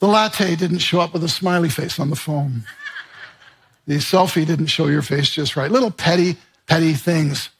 The 0.00 0.08
latte 0.08 0.56
didn't 0.56 0.78
show 0.78 1.00
up 1.00 1.12
with 1.12 1.22
a 1.22 1.28
smiley 1.28 1.68
face 1.68 2.00
on 2.00 2.10
the 2.10 2.16
phone. 2.16 2.64
The 3.86 3.94
selfie 3.96 4.46
didn't 4.46 4.66
show 4.66 4.86
your 4.86 5.02
face 5.02 5.30
just 5.30 5.56
right. 5.56 5.70
Little 5.70 5.92
petty, 5.92 6.36
petty 6.66 6.94
things. 6.94 7.50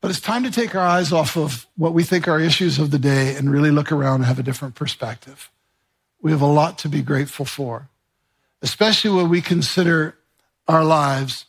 But 0.00 0.10
it's 0.10 0.20
time 0.20 0.44
to 0.44 0.50
take 0.50 0.74
our 0.74 0.86
eyes 0.86 1.12
off 1.12 1.36
of 1.36 1.66
what 1.76 1.92
we 1.92 2.04
think 2.04 2.28
are 2.28 2.38
issues 2.38 2.78
of 2.78 2.90
the 2.90 2.98
day 2.98 3.34
and 3.34 3.50
really 3.50 3.70
look 3.70 3.90
around 3.90 4.16
and 4.16 4.24
have 4.26 4.38
a 4.38 4.44
different 4.44 4.74
perspective. 4.74 5.50
We 6.22 6.30
have 6.30 6.40
a 6.40 6.46
lot 6.46 6.78
to 6.78 6.88
be 6.88 7.02
grateful 7.02 7.44
for, 7.44 7.88
especially 8.62 9.10
when 9.10 9.28
we 9.28 9.40
consider 9.40 10.16
our 10.66 10.84
lives 10.84 11.46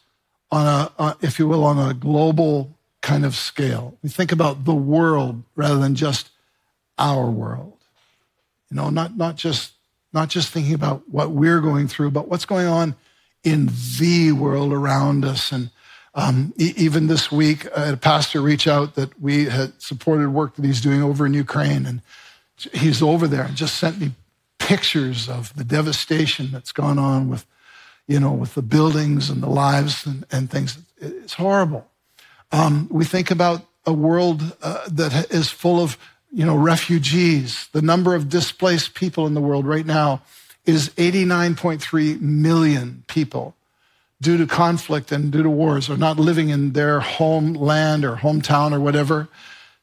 on 0.52 0.66
a, 0.66 0.92
uh, 0.98 1.14
if 1.22 1.38
you 1.38 1.48
will, 1.48 1.64
on 1.64 1.78
a 1.78 1.94
global 1.94 2.76
kind 3.02 3.24
of 3.24 3.36
scale. 3.36 3.98
We 4.02 4.10
think 4.10 4.32
about 4.32 4.66
the 4.66 4.74
world 4.74 5.44
rather 5.56 5.78
than 5.78 5.96
just 5.96 6.30
our 6.98 7.30
world. 7.30 7.78
You 8.70 8.78
know, 8.78 8.90
not, 8.90 9.16
not 9.16 9.36
just 9.36 9.74
not 10.14 10.30
just 10.30 10.50
thinking 10.50 10.74
about 10.74 11.08
what 11.10 11.32
we're 11.32 11.62
going 11.62 11.88
through, 11.88 12.12
but 12.12 12.28
what's 12.28 12.46
going 12.46 12.68
on 12.68 12.96
in 13.44 13.70
the 14.00 14.32
world 14.32 14.74
around 14.74 15.24
us 15.24 15.52
and 15.52 15.70
um, 16.16 16.54
e- 16.58 16.74
even 16.76 17.08
this 17.08 17.32
week, 17.32 17.68
I 17.76 17.86
had 17.86 17.94
a 17.94 17.98
pastor 17.98 18.42
reach 18.42 18.68
out 18.68 18.96
that 18.96 19.20
we 19.22 19.46
had 19.46 19.82
supported 19.82 20.30
work 20.30 20.56
that 20.56 20.66
he's 20.66 20.82
doing 20.82 21.04
over 21.04 21.26
in 21.26 21.34
Ukraine. 21.34 21.86
And 21.86 22.02
he's 22.74 23.02
over 23.02 23.28
there 23.28 23.44
and 23.44 23.56
just 23.56 23.76
sent 23.76 24.00
me 24.00 24.12
pictures 24.58 25.30
of 25.30 25.56
the 25.56 25.64
devastation 25.64 26.50
that's 26.52 26.72
gone 26.72 27.00
on 27.00 27.30
with, 27.30 27.46
you 28.08 28.20
know, 28.20 28.32
with 28.32 28.56
the 28.56 28.62
buildings 28.62 29.30
and 29.30 29.42
the 29.42 29.50
lives 29.50 30.06
and, 30.06 30.26
and 30.32 30.50
things. 30.50 30.78
It's 30.98 31.34
horrible. 31.34 31.88
Um, 32.52 32.88
we 32.92 33.06
think 33.06 33.32
about 33.32 33.66
a 33.86 33.94
world 33.94 34.56
uh, 34.62 34.88
that 34.92 35.32
is 35.32 35.50
full 35.50 35.82
of, 35.82 35.98
you 36.32 36.46
know, 36.46 36.56
refugees. 36.56 37.70
The 37.72 37.82
number 37.82 38.16
of 38.16 38.30
displaced 38.30 38.94
people 38.96 39.28
in 39.28 39.36
the 39.36 39.42
world 39.42 39.66
right 39.66 39.86
now 39.86 40.22
is 40.66 40.90
89.3 40.90 42.20
million 42.20 43.04
people 43.08 43.56
due 44.22 44.38
to 44.38 44.46
conflict 44.46 45.12
and 45.12 45.32
due 45.32 45.44
to 45.44 45.50
wars 45.50 45.90
are 45.90 45.98
not 45.98 46.20
living 46.20 46.50
in 46.50 46.74
their 46.74 47.00
homeland 47.00 48.04
or 48.04 48.18
hometown 48.18 48.74
or 48.74 48.80
whatever. 48.80 49.30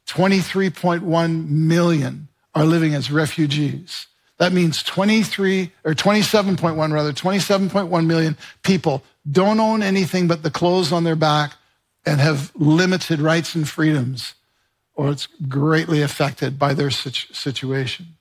23.1 0.07 1.49
million 1.49 2.29
are 2.55 2.64
living 2.64 2.94
as 2.94 3.11
refugees. 3.11 4.07
That 4.38 4.53
means 4.53 4.83
23 4.83 5.72
or 5.85 5.94
27.1 5.94 6.92
rather, 6.92 7.12
27.1 7.12 8.07
million 8.07 8.37
people 8.62 9.03
don't 9.31 9.61
own 9.61 9.83
anything 9.83 10.29
but 10.29 10.42
the 10.42 10.51
clothes 10.51 10.92
on 10.92 11.05
their 11.05 11.16
back 11.16 11.55
and 12.05 12.20
have 12.20 12.53
limited 12.55 13.20
rights 13.20 13.55
and 13.55 13.68
freedoms, 13.68 14.35
or 14.94 15.11
it's 15.11 15.27
greatly 15.49 16.03
affected 16.03 16.59
by 16.59 16.75
their 16.75 16.90
situation. 16.90 18.15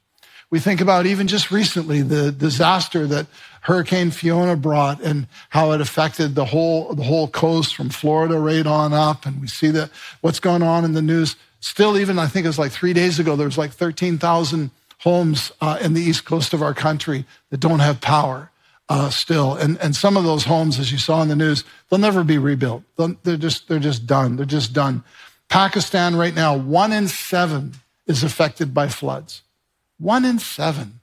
We 0.56 0.62
think 0.62 0.80
about 0.80 1.06
even 1.06 1.28
just 1.28 1.52
recently 1.52 2.02
the 2.02 2.32
disaster 2.32 3.06
that 3.08 3.28
Hurricane 3.60 4.10
Fiona 4.10 4.56
brought 4.56 5.02
and 5.02 5.28
how 5.50 5.74
it 5.74 5.82
affected 5.82 6.34
the 6.34 6.46
whole 6.46 6.94
the 6.94 7.04
whole 7.04 7.28
coast 7.28 7.76
from 7.76 7.90
Florida 7.90 8.40
right 8.40 8.66
on 8.66 8.94
up. 8.94 9.26
And 9.26 9.42
we 9.42 9.48
see 9.48 9.68
that 9.72 9.90
what's 10.22 10.40
going 10.40 10.64
on 10.64 10.86
in 10.86 10.94
the 10.94 11.02
news. 11.02 11.36
Still, 11.60 11.98
even 11.98 12.18
I 12.18 12.28
think 12.28 12.46
it 12.46 12.48
was 12.48 12.58
like 12.58 12.72
three 12.72 12.94
days 12.94 13.20
ago, 13.20 13.36
there 13.36 13.48
was 13.48 13.58
like 13.58 13.72
13,000 13.72 14.72
homes 15.00 15.52
uh, 15.60 15.78
in 15.82 15.94
the 15.94 16.00
east 16.00 16.24
coast 16.24 16.54
of 16.54 16.62
our 16.62 16.74
country 16.74 17.26
that 17.50 17.60
don't 17.60 17.80
have 17.80 18.00
power. 18.00 18.50
Uh, 18.88 19.10
still, 19.10 19.56
and 19.56 19.78
and 19.80 19.94
some 19.94 20.16
of 20.16 20.24
those 20.24 20.46
homes, 20.46 20.80
as 20.80 20.90
you 20.90 20.98
saw 20.98 21.22
in 21.22 21.28
the 21.28 21.36
news, 21.36 21.66
they'll 21.90 22.00
never 22.00 22.24
be 22.24 22.38
rebuilt. 22.38 22.84
They'll, 22.96 23.14
they're 23.24 23.36
just 23.36 23.68
they're 23.68 23.78
just 23.78 24.08
done. 24.08 24.38
They're 24.38 24.46
just 24.46 24.72
done. 24.72 25.04
Pakistan 25.50 26.16
right 26.16 26.34
now, 26.34 26.56
one 26.56 26.94
in 26.94 27.10
seven 27.10 27.74
is 28.08 28.24
affected 28.24 28.74
by 28.74 28.88
floods. 28.88 29.42
One 29.98 30.26
in 30.26 30.40
seven. 30.40 31.00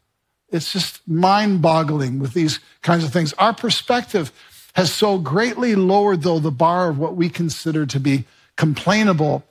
It's 0.51 0.73
just 0.73 1.07
mind 1.09 1.63
boggling 1.63 2.19
with 2.19 2.35
these 2.35 2.61
kinds 2.83 3.05
of 3.05 3.13
things. 3.13 3.33
Our 3.35 3.55
perspective 3.55 4.31
has 4.75 4.93
so 4.93 5.19
greatly 5.19 5.75
lowered, 5.75 6.23
though, 6.23 6.39
the 6.39 6.51
bar 6.51 6.91
of 6.91 6.99
what 6.99 7.17
we 7.17 7.29
consider 7.29 7.87
to 7.87 8.01
be 8.01 8.25
complainable. 8.57 9.45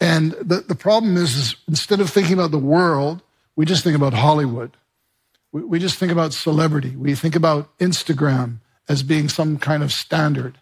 And 0.00 0.32
the, 0.32 0.60
the 0.60 0.74
problem 0.74 1.16
is, 1.16 1.36
is 1.36 1.56
instead 1.68 2.00
of 2.00 2.10
thinking 2.10 2.34
about 2.34 2.50
the 2.50 2.58
world, 2.58 3.22
we 3.56 3.66
just 3.66 3.84
think 3.84 3.96
about 3.96 4.14
Hollywood. 4.14 4.76
We, 5.52 5.62
we 5.62 5.78
just 5.78 5.96
think 5.96 6.12
about 6.12 6.32
celebrity. 6.32 6.94
We 6.96 7.14
think 7.14 7.36
about 7.36 7.76
Instagram 7.78 8.58
as 8.88 9.02
being 9.02 9.28
some 9.28 9.58
kind 9.58 9.82
of 9.82 9.92
standard. 9.92 10.58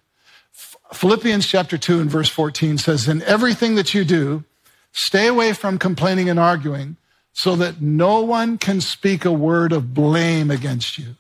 Philippians 0.93 1.47
chapter 1.47 1.77
2 1.77 2.01
and 2.01 2.11
verse 2.11 2.29
14 2.29 2.79
says, 2.79 3.09
In 3.09 3.23
everything 3.23 3.75
that 3.75 3.93
you 3.93 4.05
do, 4.05 4.45
stay 4.93 5.27
away 5.27 5.53
from 5.53 5.79
complaining 5.79 6.31
and 6.31 6.39
arguing 6.39 6.97
so 7.37 7.55
that 7.55 7.83
no 7.83 8.23
one 8.23 8.57
can 8.57 8.81
speak 8.81 9.27
a 9.27 9.31
word 9.31 9.71
of 9.71 9.93
blame 9.93 10.51
against 10.51 10.97
you. 10.97 11.17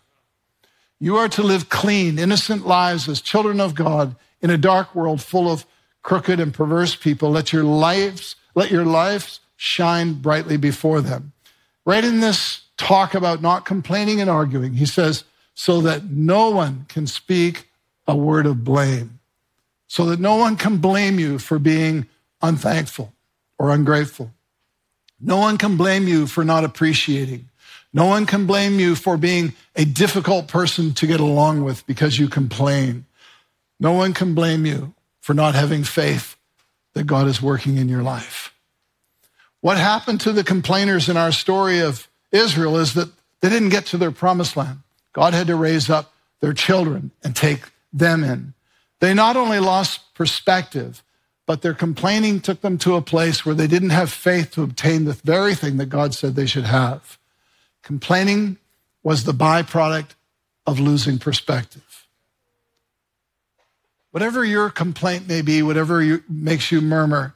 You 0.98 1.18
are 1.18 1.28
to 1.28 1.42
live 1.42 1.68
clean, 1.68 2.18
innocent 2.18 2.66
lives 2.66 3.06
as 3.06 3.20
children 3.20 3.60
of 3.60 3.74
God 3.74 4.16
in 4.40 4.48
a 4.48 4.56
dark 4.56 4.94
world 4.94 5.20
full 5.20 5.52
of 5.52 5.66
crooked 6.02 6.40
and 6.40 6.54
perverse 6.54 6.96
people. 6.96 7.30
Let 7.30 7.52
your 7.52 7.64
lives, 7.64 8.34
let 8.54 8.70
your 8.70 8.86
lives 8.86 9.40
shine 9.56 10.14
brightly 10.14 10.56
before 10.56 11.02
them. 11.02 11.32
Right 11.84 12.02
in 12.02 12.20
this 12.20 12.62
talk 12.78 13.12
about 13.12 13.42
not 13.42 13.66
complaining 13.66 14.18
and 14.18 14.30
arguing, 14.30 14.72
he 14.72 14.86
says, 14.86 15.24
so 15.52 15.82
that 15.82 16.04
no 16.04 16.48
one 16.48 16.86
can 16.88 17.06
speak 17.06 17.68
a 18.08 18.16
word 18.16 18.46
of 18.46 18.64
blame, 18.64 19.20
so 19.86 20.06
that 20.06 20.18
no 20.18 20.36
one 20.36 20.56
can 20.56 20.78
blame 20.78 21.18
you 21.18 21.38
for 21.38 21.58
being 21.58 22.06
unthankful 22.40 23.12
or 23.58 23.70
ungrateful. 23.70 24.32
No 25.20 25.38
one 25.38 25.58
can 25.58 25.76
blame 25.76 26.06
you 26.06 26.26
for 26.26 26.44
not 26.44 26.64
appreciating. 26.64 27.48
No 27.92 28.04
one 28.04 28.26
can 28.26 28.46
blame 28.46 28.78
you 28.78 28.94
for 28.94 29.16
being 29.16 29.54
a 29.74 29.84
difficult 29.84 30.48
person 30.48 30.92
to 30.94 31.06
get 31.06 31.20
along 31.20 31.64
with 31.64 31.86
because 31.86 32.18
you 32.18 32.28
complain. 32.28 33.06
No 33.80 33.92
one 33.92 34.12
can 34.12 34.34
blame 34.34 34.66
you 34.66 34.94
for 35.20 35.32
not 35.34 35.54
having 35.54 35.84
faith 35.84 36.36
that 36.92 37.06
God 37.06 37.26
is 37.26 37.40
working 37.40 37.78
in 37.78 37.88
your 37.88 38.02
life. 38.02 38.54
What 39.60 39.78
happened 39.78 40.20
to 40.22 40.32
the 40.32 40.44
complainers 40.44 41.08
in 41.08 41.16
our 41.16 41.32
story 41.32 41.80
of 41.80 42.06
Israel 42.32 42.76
is 42.76 42.94
that 42.94 43.10
they 43.40 43.48
didn't 43.48 43.70
get 43.70 43.86
to 43.86 43.96
their 43.96 44.10
promised 44.10 44.56
land. 44.56 44.80
God 45.12 45.32
had 45.32 45.46
to 45.46 45.56
raise 45.56 45.88
up 45.88 46.12
their 46.40 46.52
children 46.52 47.10
and 47.24 47.34
take 47.34 47.62
them 47.92 48.22
in. 48.22 48.54
They 49.00 49.14
not 49.14 49.36
only 49.36 49.58
lost 49.58 50.14
perspective, 50.14 51.02
but 51.46 51.62
their 51.62 51.74
complaining 51.74 52.40
took 52.40 52.60
them 52.60 52.76
to 52.78 52.96
a 52.96 53.02
place 53.02 53.46
where 53.46 53.54
they 53.54 53.68
didn't 53.68 53.90
have 53.90 54.12
faith 54.12 54.50
to 54.52 54.62
obtain 54.62 55.04
the 55.04 55.12
very 55.12 55.54
thing 55.54 55.76
that 55.76 55.86
God 55.86 56.12
said 56.12 56.34
they 56.34 56.46
should 56.46 56.64
have. 56.64 57.18
Complaining 57.82 58.58
was 59.04 59.22
the 59.22 59.32
byproduct 59.32 60.10
of 60.66 60.80
losing 60.80 61.18
perspective. 61.18 62.06
Whatever 64.10 64.44
your 64.44 64.70
complaint 64.70 65.28
may 65.28 65.40
be, 65.40 65.62
whatever 65.62 66.02
you, 66.02 66.24
makes 66.28 66.72
you 66.72 66.80
murmur, 66.80 67.34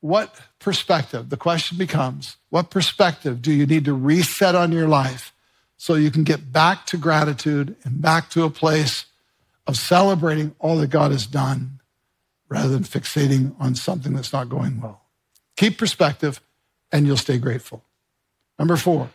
what 0.00 0.34
perspective? 0.58 1.28
The 1.28 1.36
question 1.36 1.76
becomes 1.76 2.36
what 2.48 2.70
perspective 2.70 3.42
do 3.42 3.52
you 3.52 3.66
need 3.66 3.84
to 3.84 3.92
reset 3.92 4.54
on 4.54 4.72
your 4.72 4.88
life 4.88 5.34
so 5.76 5.94
you 5.94 6.10
can 6.10 6.24
get 6.24 6.52
back 6.52 6.86
to 6.86 6.96
gratitude 6.96 7.76
and 7.84 8.00
back 8.00 8.30
to 8.30 8.44
a 8.44 8.50
place 8.50 9.04
of 9.66 9.76
celebrating 9.76 10.54
all 10.58 10.78
that 10.78 10.88
God 10.88 11.10
has 11.10 11.26
done 11.26 11.79
rather 12.50 12.68
than 12.68 12.82
fixating 12.82 13.54
on 13.58 13.74
something 13.74 14.12
that's 14.12 14.32
not 14.32 14.50
going 14.50 14.82
well. 14.82 15.00
Keep 15.56 15.78
perspective 15.78 16.42
and 16.92 17.06
you'll 17.06 17.16
stay 17.16 17.38
grateful. 17.38 17.82
Number 18.58 18.76
four, 18.76 19.08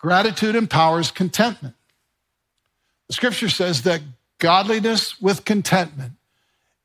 Gratitude 0.00 0.56
empowers 0.56 1.10
contentment. 1.10 1.74
The 3.08 3.12
scripture 3.12 3.50
says 3.50 3.82
that 3.82 4.00
godliness 4.38 5.20
with 5.20 5.44
contentment 5.44 6.12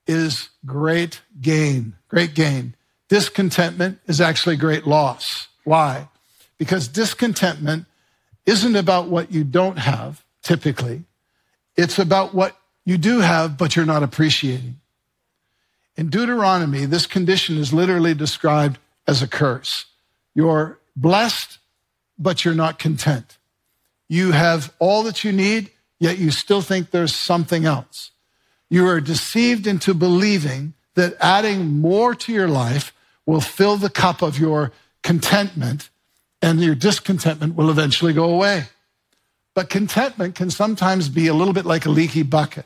is 0.06 0.50
great 0.66 1.22
gain, 1.42 1.96
great 2.10 2.36
gain. 2.36 2.76
Discontentment 3.08 4.00
is 4.06 4.20
actually 4.20 4.58
great 4.58 4.86
loss. 4.86 5.48
Why? 5.64 6.10
Because 6.58 6.90
discontentment 6.90 7.86
isn't 8.46 8.76
about 8.76 9.08
what 9.08 9.32
you 9.32 9.46
don't 9.46 9.78
have, 9.78 10.24
typically. 10.44 11.06
It's 11.78 11.98
about 11.98 12.34
what 12.34 12.58
you 12.84 12.98
do 12.98 13.20
have, 13.20 13.58
but 13.58 13.76
you're 13.78 13.86
not 13.86 14.04
appreciating. 14.04 14.82
In 15.98 16.10
Deuteronomy, 16.10 16.86
this 16.86 17.08
condition 17.08 17.58
is 17.58 17.72
literally 17.72 18.14
described 18.14 18.78
as 19.08 19.22
a 19.22 19.28
curse. 19.28 19.86
You're 20.34 20.80
blessed, 20.96 21.58
but 22.20 22.44
you're 22.44 22.54
not 22.54 22.80
content. 22.80 23.38
You 24.10 24.32
have 24.32 24.74
all 24.80 25.04
that 25.04 25.24
you 25.24 25.32
need, 25.32 25.72
yet 26.00 26.18
you 26.18 26.32
still 26.32 26.62
think 26.62 26.92
there's 26.92 27.16
something 27.16 27.66
else. 27.66 28.12
You 28.70 28.88
are 28.88 29.00
deceived 29.00 29.68
into 29.68 29.94
believing 29.94 30.74
that 30.96 31.16
adding 31.20 31.80
more 31.80 32.14
to 32.16 32.34
your 32.34 32.48
life 32.48 32.94
will 33.26 33.42
fill 33.42 33.78
the 33.78 33.90
cup 33.90 34.22
of 34.22 34.38
your 34.38 34.72
contentment 35.02 35.90
and 36.42 36.62
your 36.62 36.76
discontentment 36.76 37.56
will 37.56 37.70
eventually 37.70 38.14
go 38.14 38.30
away. 38.30 38.66
But 39.54 39.70
contentment 39.70 40.36
can 40.36 40.52
sometimes 40.52 41.10
be 41.10 41.28
a 41.28 41.34
little 41.34 41.54
bit 41.54 41.66
like 41.66 41.86
a 41.86 41.90
leaky 41.90 42.24
bucket, 42.24 42.66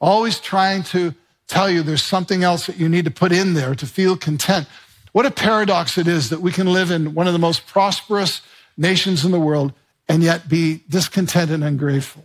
always 0.00 0.40
trying 0.40 0.82
to 0.84 1.14
tell 1.46 1.70
you 1.70 1.82
there's 1.82 2.02
something 2.02 2.42
else 2.42 2.66
that 2.66 2.76
you 2.76 2.88
need 2.88 3.04
to 3.04 3.10
put 3.10 3.32
in 3.32 3.54
there 3.54 3.74
to 3.74 3.86
feel 3.86 4.16
content. 4.16 4.66
What 5.12 5.26
a 5.26 5.30
paradox 5.30 5.98
it 5.98 6.08
is 6.08 6.30
that 6.30 6.40
we 6.40 6.52
can 6.52 6.66
live 6.66 6.90
in 6.90 7.14
one 7.14 7.26
of 7.26 7.32
the 7.32 7.38
most 7.38 7.66
prosperous 7.66 8.40
nations 8.76 9.24
in 9.24 9.30
the 9.30 9.40
world 9.40 9.72
and 10.08 10.22
yet 10.22 10.48
be 10.48 10.82
discontented 10.88 11.54
and 11.54 11.64
ungrateful. 11.64 12.24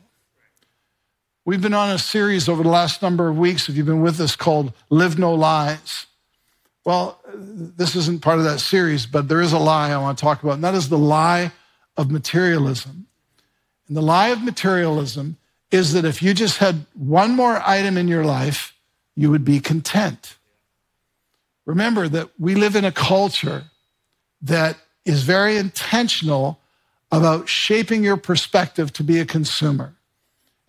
We've 1.46 1.62
been 1.62 1.74
on 1.74 1.90
a 1.90 1.98
series 1.98 2.50
over 2.50 2.64
the 2.64 2.70
last 2.70 3.02
number 3.02 3.28
of 3.28 3.38
weeks, 3.38 3.70
if 3.70 3.76
you've 3.76 3.86
been 3.86 4.02
with 4.02 4.20
us, 4.20 4.36
called 4.36 4.74
Live 4.90 5.18
No 5.18 5.34
Lies. 5.34 6.06
Well, 6.86 7.20
this 7.34 7.96
isn't 7.96 8.22
part 8.22 8.40
of 8.40 8.46
that 8.46 8.60
series, 8.60 9.06
but 9.06 9.28
there 9.28 9.42
is 9.42 9.54
a 9.54 9.60
lie 9.60 9.92
I 9.92 9.98
want 9.98 10.18
to 10.18 10.24
talk 10.24 10.44
about, 10.44 10.54
and 10.54 10.64
that 10.64 10.76
is 10.76 10.90
the 10.90 10.98
lie 10.98 11.52
of 11.98 12.12
materialism. 12.12 13.08
And 13.88 13.98
the 13.98 14.02
lie 14.02 14.30
of 14.30 14.44
materialism 14.44 15.38
is 15.72 15.94
that 15.94 16.06
if 16.06 16.22
you 16.22 16.34
just 16.34 16.58
had 16.58 16.86
one 16.94 17.36
more 17.36 17.62
item 17.66 17.98
in 17.98 18.08
your 18.08 18.26
life, 18.26 18.74
you 19.20 19.30
would 19.30 19.44
be 19.44 19.60
content. 19.60 20.38
Remember 21.66 22.08
that 22.08 22.30
we 22.40 22.56
live 22.56 22.78
in 22.78 22.86
a 22.86 22.92
culture 22.92 23.66
that 24.42 24.78
is 25.04 25.24
very 25.24 25.58
intentional 25.58 26.58
about 27.12 27.50
shaping 27.50 28.02
your 28.02 28.16
perspective 28.16 28.94
to 28.94 29.04
be 29.04 29.20
a 29.20 29.26
consumer. 29.26 29.94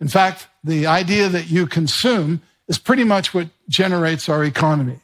In 0.01 0.09
fact, 0.09 0.47
the 0.65 0.85
idea 0.85 1.29
that 1.29 1.49
you 1.49 1.65
consume 1.65 2.41
is 2.67 2.77
pretty 2.77 3.05
much 3.05 3.33
what 3.33 3.47
generates 3.69 4.27
our 4.27 4.43
economy. 4.43 4.99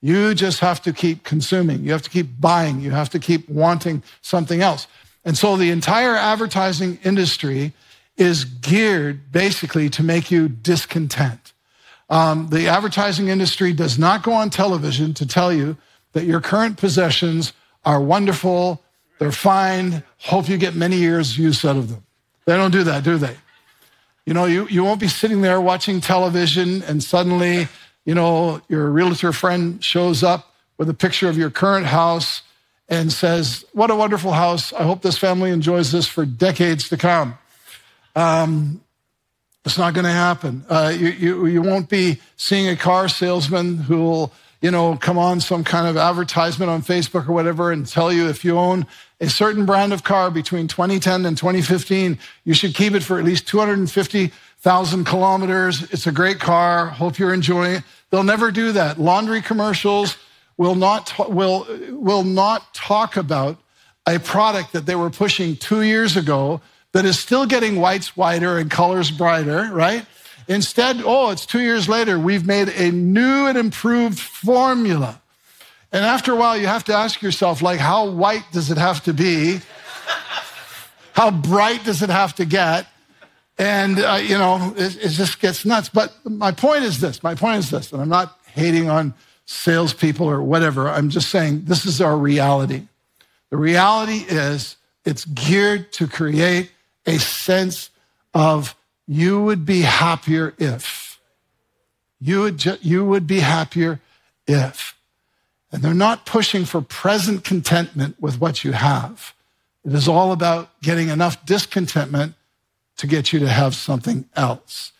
You 0.00 0.34
just 0.34 0.60
have 0.60 0.80
to 0.82 0.92
keep 0.94 1.22
consuming. 1.22 1.84
You 1.84 1.92
have 1.92 2.02
to 2.02 2.10
keep 2.10 2.40
buying. 2.40 2.80
You 2.80 2.92
have 2.92 3.10
to 3.10 3.18
keep 3.18 3.46
wanting 3.46 4.02
something 4.22 4.62
else. 4.62 4.86
And 5.22 5.36
so 5.36 5.56
the 5.56 5.70
entire 5.70 6.16
advertising 6.16 6.98
industry 7.04 7.74
is 8.16 8.44
geared 8.44 9.32
basically 9.32 9.90
to 9.90 10.02
make 10.02 10.30
you 10.30 10.48
discontent. 10.48 11.45
Um, 12.08 12.48
the 12.48 12.68
advertising 12.68 13.28
industry 13.28 13.72
does 13.72 13.98
not 13.98 14.22
go 14.22 14.32
on 14.32 14.50
television 14.50 15.14
to 15.14 15.26
tell 15.26 15.52
you 15.52 15.76
that 16.12 16.24
your 16.24 16.40
current 16.40 16.78
possessions 16.78 17.52
are 17.84 18.00
wonderful, 18.00 18.82
they're 19.18 19.32
fine, 19.32 20.02
hope 20.18 20.48
you 20.48 20.56
get 20.56 20.74
many 20.74 20.96
years 20.96 21.38
use 21.38 21.64
out 21.64 21.76
of 21.76 21.88
them. 21.88 22.04
They 22.44 22.56
don't 22.56 22.70
do 22.70 22.84
that, 22.84 23.02
do 23.02 23.18
they? 23.18 23.36
You 24.24 24.34
know, 24.34 24.44
you, 24.44 24.66
you 24.68 24.82
won't 24.84 25.00
be 25.00 25.08
sitting 25.08 25.40
there 25.40 25.60
watching 25.60 26.00
television 26.00 26.82
and 26.82 27.02
suddenly, 27.02 27.68
you 28.04 28.14
know, 28.14 28.60
your 28.68 28.90
realtor 28.90 29.32
friend 29.32 29.82
shows 29.82 30.22
up 30.22 30.52
with 30.78 30.88
a 30.88 30.94
picture 30.94 31.28
of 31.28 31.38
your 31.38 31.50
current 31.50 31.86
house 31.86 32.42
and 32.88 33.12
says, 33.12 33.64
What 33.72 33.90
a 33.90 33.96
wonderful 33.96 34.32
house. 34.32 34.72
I 34.72 34.82
hope 34.82 35.02
this 35.02 35.18
family 35.18 35.50
enjoys 35.50 35.92
this 35.92 36.06
for 36.06 36.24
decades 36.24 36.88
to 36.90 36.96
come. 36.96 37.38
Um, 38.14 38.80
it's 39.66 39.76
not 39.76 39.94
going 39.94 40.04
to 40.04 40.12
happen. 40.12 40.64
Uh, 40.68 40.94
you, 40.96 41.08
you, 41.08 41.46
you 41.46 41.60
won't 41.60 41.88
be 41.88 42.20
seeing 42.36 42.68
a 42.68 42.76
car 42.76 43.08
salesman 43.08 43.78
who 43.78 44.00
will, 44.00 44.32
you 44.62 44.70
know, 44.70 44.96
come 44.96 45.18
on 45.18 45.40
some 45.40 45.64
kind 45.64 45.88
of 45.88 45.96
advertisement 45.96 46.70
on 46.70 46.82
Facebook 46.82 47.28
or 47.28 47.32
whatever 47.32 47.72
and 47.72 47.84
tell 47.84 48.12
you 48.12 48.28
if 48.28 48.44
you 48.44 48.56
own 48.56 48.86
a 49.20 49.28
certain 49.28 49.66
brand 49.66 49.92
of 49.92 50.04
car 50.04 50.30
between 50.30 50.68
2010 50.68 51.26
and 51.26 51.36
2015, 51.36 52.16
you 52.44 52.54
should 52.54 52.76
keep 52.76 52.94
it 52.94 53.02
for 53.02 53.18
at 53.18 53.24
least 53.24 53.48
250,000 53.48 55.04
kilometers. 55.04 55.82
It's 55.92 56.06
a 56.06 56.12
great 56.12 56.38
car. 56.38 56.86
Hope 56.86 57.18
you're 57.18 57.34
enjoying 57.34 57.78
it. 57.78 57.82
They'll 58.10 58.22
never 58.22 58.52
do 58.52 58.70
that. 58.70 59.00
Laundry 59.00 59.42
commercials 59.42 60.16
will 60.56 60.76
not, 60.76 61.12
will, 61.28 61.66
will 61.90 62.22
not 62.22 62.72
talk 62.72 63.16
about 63.16 63.58
a 64.06 64.20
product 64.20 64.72
that 64.74 64.86
they 64.86 64.94
were 64.94 65.10
pushing 65.10 65.56
two 65.56 65.82
years 65.82 66.16
ago 66.16 66.60
that 66.96 67.04
is 67.04 67.18
still 67.18 67.44
getting 67.44 67.76
whites 67.76 68.16
whiter 68.16 68.56
and 68.56 68.70
colors 68.70 69.10
brighter, 69.10 69.68
right? 69.70 70.06
Instead, 70.48 71.02
oh, 71.04 71.28
it's 71.28 71.44
two 71.44 71.60
years 71.60 71.90
later, 71.90 72.18
we've 72.18 72.46
made 72.46 72.70
a 72.70 72.90
new 72.90 73.46
and 73.46 73.58
improved 73.58 74.18
formula. 74.18 75.20
And 75.92 76.06
after 76.06 76.32
a 76.32 76.36
while, 76.36 76.56
you 76.56 76.66
have 76.68 76.84
to 76.84 76.94
ask 76.94 77.20
yourself, 77.20 77.60
like, 77.60 77.80
how 77.80 78.08
white 78.08 78.44
does 78.50 78.70
it 78.70 78.78
have 78.78 79.04
to 79.04 79.12
be? 79.12 79.60
how 81.12 81.30
bright 81.30 81.84
does 81.84 82.00
it 82.00 82.08
have 82.08 82.34
to 82.36 82.46
get? 82.46 82.86
And, 83.58 83.98
uh, 83.98 84.18
you 84.22 84.38
know, 84.38 84.72
it, 84.78 84.96
it 84.96 85.10
just 85.10 85.38
gets 85.38 85.66
nuts. 85.66 85.90
But 85.90 86.14
my 86.24 86.50
point 86.50 86.84
is 86.84 86.98
this 86.98 87.22
my 87.22 87.34
point 87.34 87.58
is 87.58 87.70
this, 87.70 87.92
and 87.92 88.00
I'm 88.00 88.08
not 88.08 88.38
hating 88.46 88.88
on 88.88 89.12
salespeople 89.44 90.26
or 90.26 90.42
whatever. 90.42 90.88
I'm 90.88 91.10
just 91.10 91.28
saying 91.28 91.66
this 91.66 91.84
is 91.84 92.00
our 92.00 92.16
reality. 92.16 92.88
The 93.50 93.58
reality 93.58 94.24
is 94.30 94.76
it's 95.04 95.26
geared 95.26 95.92
to 95.92 96.06
create 96.06 96.70
a 97.06 97.18
sense 97.18 97.90
of 98.34 98.74
you 99.06 99.40
would 99.40 99.64
be 99.64 99.82
happier 99.82 100.54
if. 100.58 101.20
You 102.20 102.40
would, 102.40 102.58
ju- 102.58 102.78
you 102.80 103.04
would 103.04 103.26
be 103.26 103.40
happier 103.40 104.00
if. 104.46 104.94
And 105.70 105.82
they're 105.82 105.94
not 105.94 106.26
pushing 106.26 106.64
for 106.64 106.80
present 106.80 107.44
contentment 107.44 108.16
with 108.20 108.40
what 108.40 108.64
you 108.64 108.72
have. 108.72 109.34
It 109.84 109.92
is 109.92 110.08
all 110.08 110.32
about 110.32 110.70
getting 110.80 111.08
enough 111.08 111.44
discontentment 111.46 112.34
to 112.96 113.06
get 113.06 113.32
you 113.32 113.38
to 113.40 113.48
have 113.48 113.74
something 113.74 114.24
else. 114.34 114.92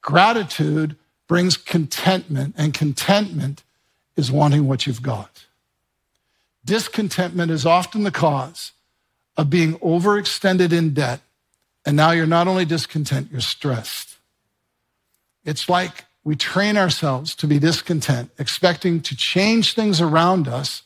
Gratitude 0.00 0.96
brings 1.28 1.56
contentment, 1.56 2.54
and 2.56 2.74
contentment 2.74 3.62
is 4.16 4.30
wanting 4.30 4.66
what 4.66 4.86
you've 4.86 5.02
got. 5.02 5.46
Discontentment 6.64 7.50
is 7.50 7.66
often 7.66 8.04
the 8.04 8.10
cause 8.10 8.72
of 9.36 9.50
being 9.50 9.74
overextended 9.78 10.72
in 10.72 10.94
debt 10.94 11.20
and 11.84 11.96
now 11.96 12.12
you're 12.12 12.26
not 12.26 12.48
only 12.48 12.64
discontent, 12.64 13.28
you're 13.30 13.40
stressed. 13.40 14.16
It's 15.44 15.68
like 15.68 16.04
we 16.24 16.36
train 16.36 16.76
ourselves 16.76 17.34
to 17.36 17.46
be 17.46 17.58
discontent, 17.58 18.30
expecting 18.38 19.00
to 19.02 19.16
change 19.16 19.74
things 19.74 20.00
around 20.00 20.46
us, 20.46 20.82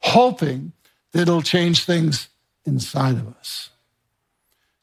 hoping 0.00 0.72
that 1.12 1.22
it'll 1.22 1.42
change 1.42 1.84
things 1.84 2.28
inside 2.64 3.16
of 3.16 3.28
us. 3.36 3.70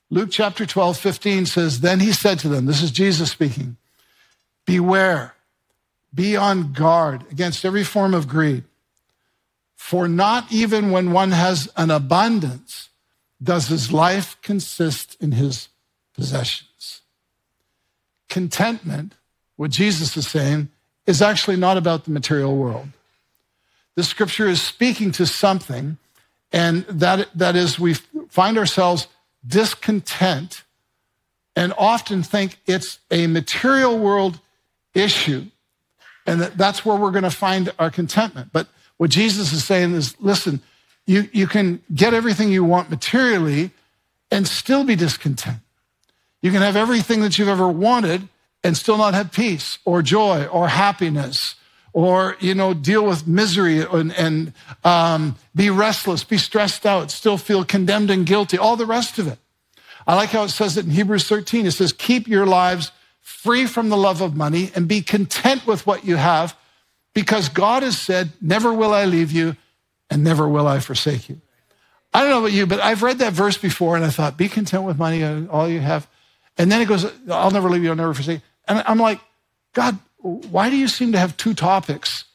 Luke 0.10 0.30
chapter 0.32 0.65
12, 0.65 0.97
15 0.97 1.45
says, 1.45 1.80
Then 1.80 1.99
he 1.99 2.12
said 2.12 2.39
to 2.39 2.49
them, 2.49 2.65
This 2.65 2.84
is 2.84 2.91
Jesus 2.91 3.32
speaking, 3.32 3.78
Beware, 4.65 5.34
be 6.13 6.36
on 6.36 6.73
guard 6.73 7.26
against 7.32 7.65
every 7.65 7.84
form 7.84 8.13
of 8.13 8.28
greed. 8.28 8.63
For 9.76 10.08
not 10.08 10.52
even 10.52 10.91
when 10.91 11.12
one 11.12 11.32
has 11.32 11.69
an 11.76 11.91
abundance 11.91 12.89
does 13.43 13.67
his 13.67 13.91
life 13.91 14.38
consist 14.41 15.17
in 15.21 15.34
his 15.34 15.67
possessions? 16.15 17.01
Contentment, 18.29 19.15
what 19.58 19.71
Jesus 19.71 20.15
is 20.15 20.27
saying, 20.27 20.69
is 21.06 21.21
actually 21.21 21.58
not 21.58 21.77
about 21.77 22.06
the 22.06 22.12
material 22.12 22.56
world. 22.56 22.88
The 23.95 24.03
scripture 24.03 24.47
is 24.47 24.62
speaking 24.62 25.12
to 25.13 25.25
something, 25.25 25.97
and 26.51 26.86
that, 26.86 27.29
that 27.36 27.56
is, 27.56 27.77
we 27.77 27.95
find 28.29 28.58
ourselves 28.58 29.08
discontent 29.45 30.63
and 31.56 31.73
often 31.77 32.23
think 32.23 32.58
it's 32.65 32.99
a 33.12 33.27
material 33.27 33.99
world 33.99 34.39
issue, 34.93 35.45
and 36.25 36.41
that 36.41 36.58
that's 36.58 36.86
where 36.86 36.95
we're 36.95 37.12
going 37.12 37.23
to 37.23 37.29
find 37.29 37.71
our 37.77 37.91
contentment. 37.91 38.49
But 38.51 38.67
what 38.97 39.10
Jesus 39.10 39.51
is 39.53 39.63
saying 39.63 39.93
is 39.93 40.19
listen, 40.19 40.62
you, 41.06 41.30
you 41.32 41.48
can 41.48 41.82
get 41.94 42.13
everything 42.13 42.52
you 42.52 42.63
want 42.63 42.89
materially 42.89 43.72
and 44.32 44.48
still 44.48 44.84
be 44.84 44.96
discontent. 44.96 45.60
You 46.42 46.52
can 46.52 46.62
have 46.62 46.76
everything 46.76 47.22
that 47.22 47.38
you've 47.38 47.48
ever 47.48 47.68
wanted 47.68 48.28
and 48.63 48.76
still 48.76 48.98
not 48.98 49.13
have 49.13 49.32
peace 49.32 49.78
or 49.86 50.02
joy 50.02 50.46
or 50.46 50.70
happiness 50.70 51.56
or 51.92 52.38
you 52.39 52.56
know 52.56 52.74
deal 52.74 53.06
with 53.06 53.28
misery 53.28 53.82
and, 53.82 54.12
and 54.13 54.54
um, 54.84 55.36
be 55.56 55.70
restless 55.70 56.24
be 56.24 56.39
stressed 56.39 56.88
out 56.88 57.12
still 57.12 57.38
feel 57.38 57.63
condemned 57.63 58.10
and 58.10 58.26
guilty 58.26 58.58
all 58.58 58.76
the 58.76 58.86
rest 58.86 59.20
of 59.20 59.28
it 59.28 59.38
I 60.06 60.16
like 60.16 60.30
how 60.30 60.44
it 60.44 60.50
says 60.50 60.78
it 60.78 60.86
in 60.86 60.92
Hebrews 60.92 61.28
13. 61.28 61.66
It 61.66 61.72
says, 61.72 61.94
keep 61.94 62.28
your 62.28 62.46
lives 62.46 62.92
free 63.22 63.66
from 63.66 63.89
the 63.89 63.98
love 63.98 64.22
of 64.22 64.36
money 64.36 64.72
and 64.76 64.88
be 64.88 65.02
content 65.02 65.66
with 65.66 65.88
what 65.88 66.06
you 66.06 66.18
have 66.18 66.58
because 67.13 67.48
God 67.50 67.84
has 67.84 67.98
said, 67.98 68.32
never 68.42 68.74
will 68.74 68.94
I 68.94 69.06
leave 69.06 69.32
you 69.32 69.56
and 70.10 70.24
never 70.24 70.48
will 70.48 70.68
I 70.68 70.80
forsake 70.80 71.30
you. 71.30 71.42
I 72.13 72.22
don't 72.22 72.30
know 72.30 72.39
about 72.39 72.52
you, 72.52 72.68
but 72.68 72.80
I've 72.80 73.02
read 73.02 73.20
that 73.20 73.34
verse 73.34 73.58
before 73.58 73.96
and 73.96 74.06
I 74.06 74.10
thought, 74.10 74.38
be 74.38 74.48
content 74.48 74.84
with 74.84 74.98
money, 74.98 75.22
and 75.22 75.50
all 75.50 75.68
you 75.68 75.80
have. 75.80 76.08
And 76.58 76.72
then 76.72 76.82
it 76.82 76.88
goes, 76.88 77.06
I'll 77.30 77.52
never 77.52 77.70
leave 77.70 77.84
you, 77.84 77.89
I'll 77.89 77.96
never 77.96 78.13
forsake 78.13 78.39
you. 78.39 78.46
And 78.68 78.84
I'm 78.86 79.00
like, 79.00 79.20
God, 79.74 79.98
why 80.20 80.70
do 80.70 80.78
you 80.78 80.88
seem 80.88 81.12
to 81.13 81.20
have 81.20 81.36
two 81.36 81.54
topics 81.54 82.26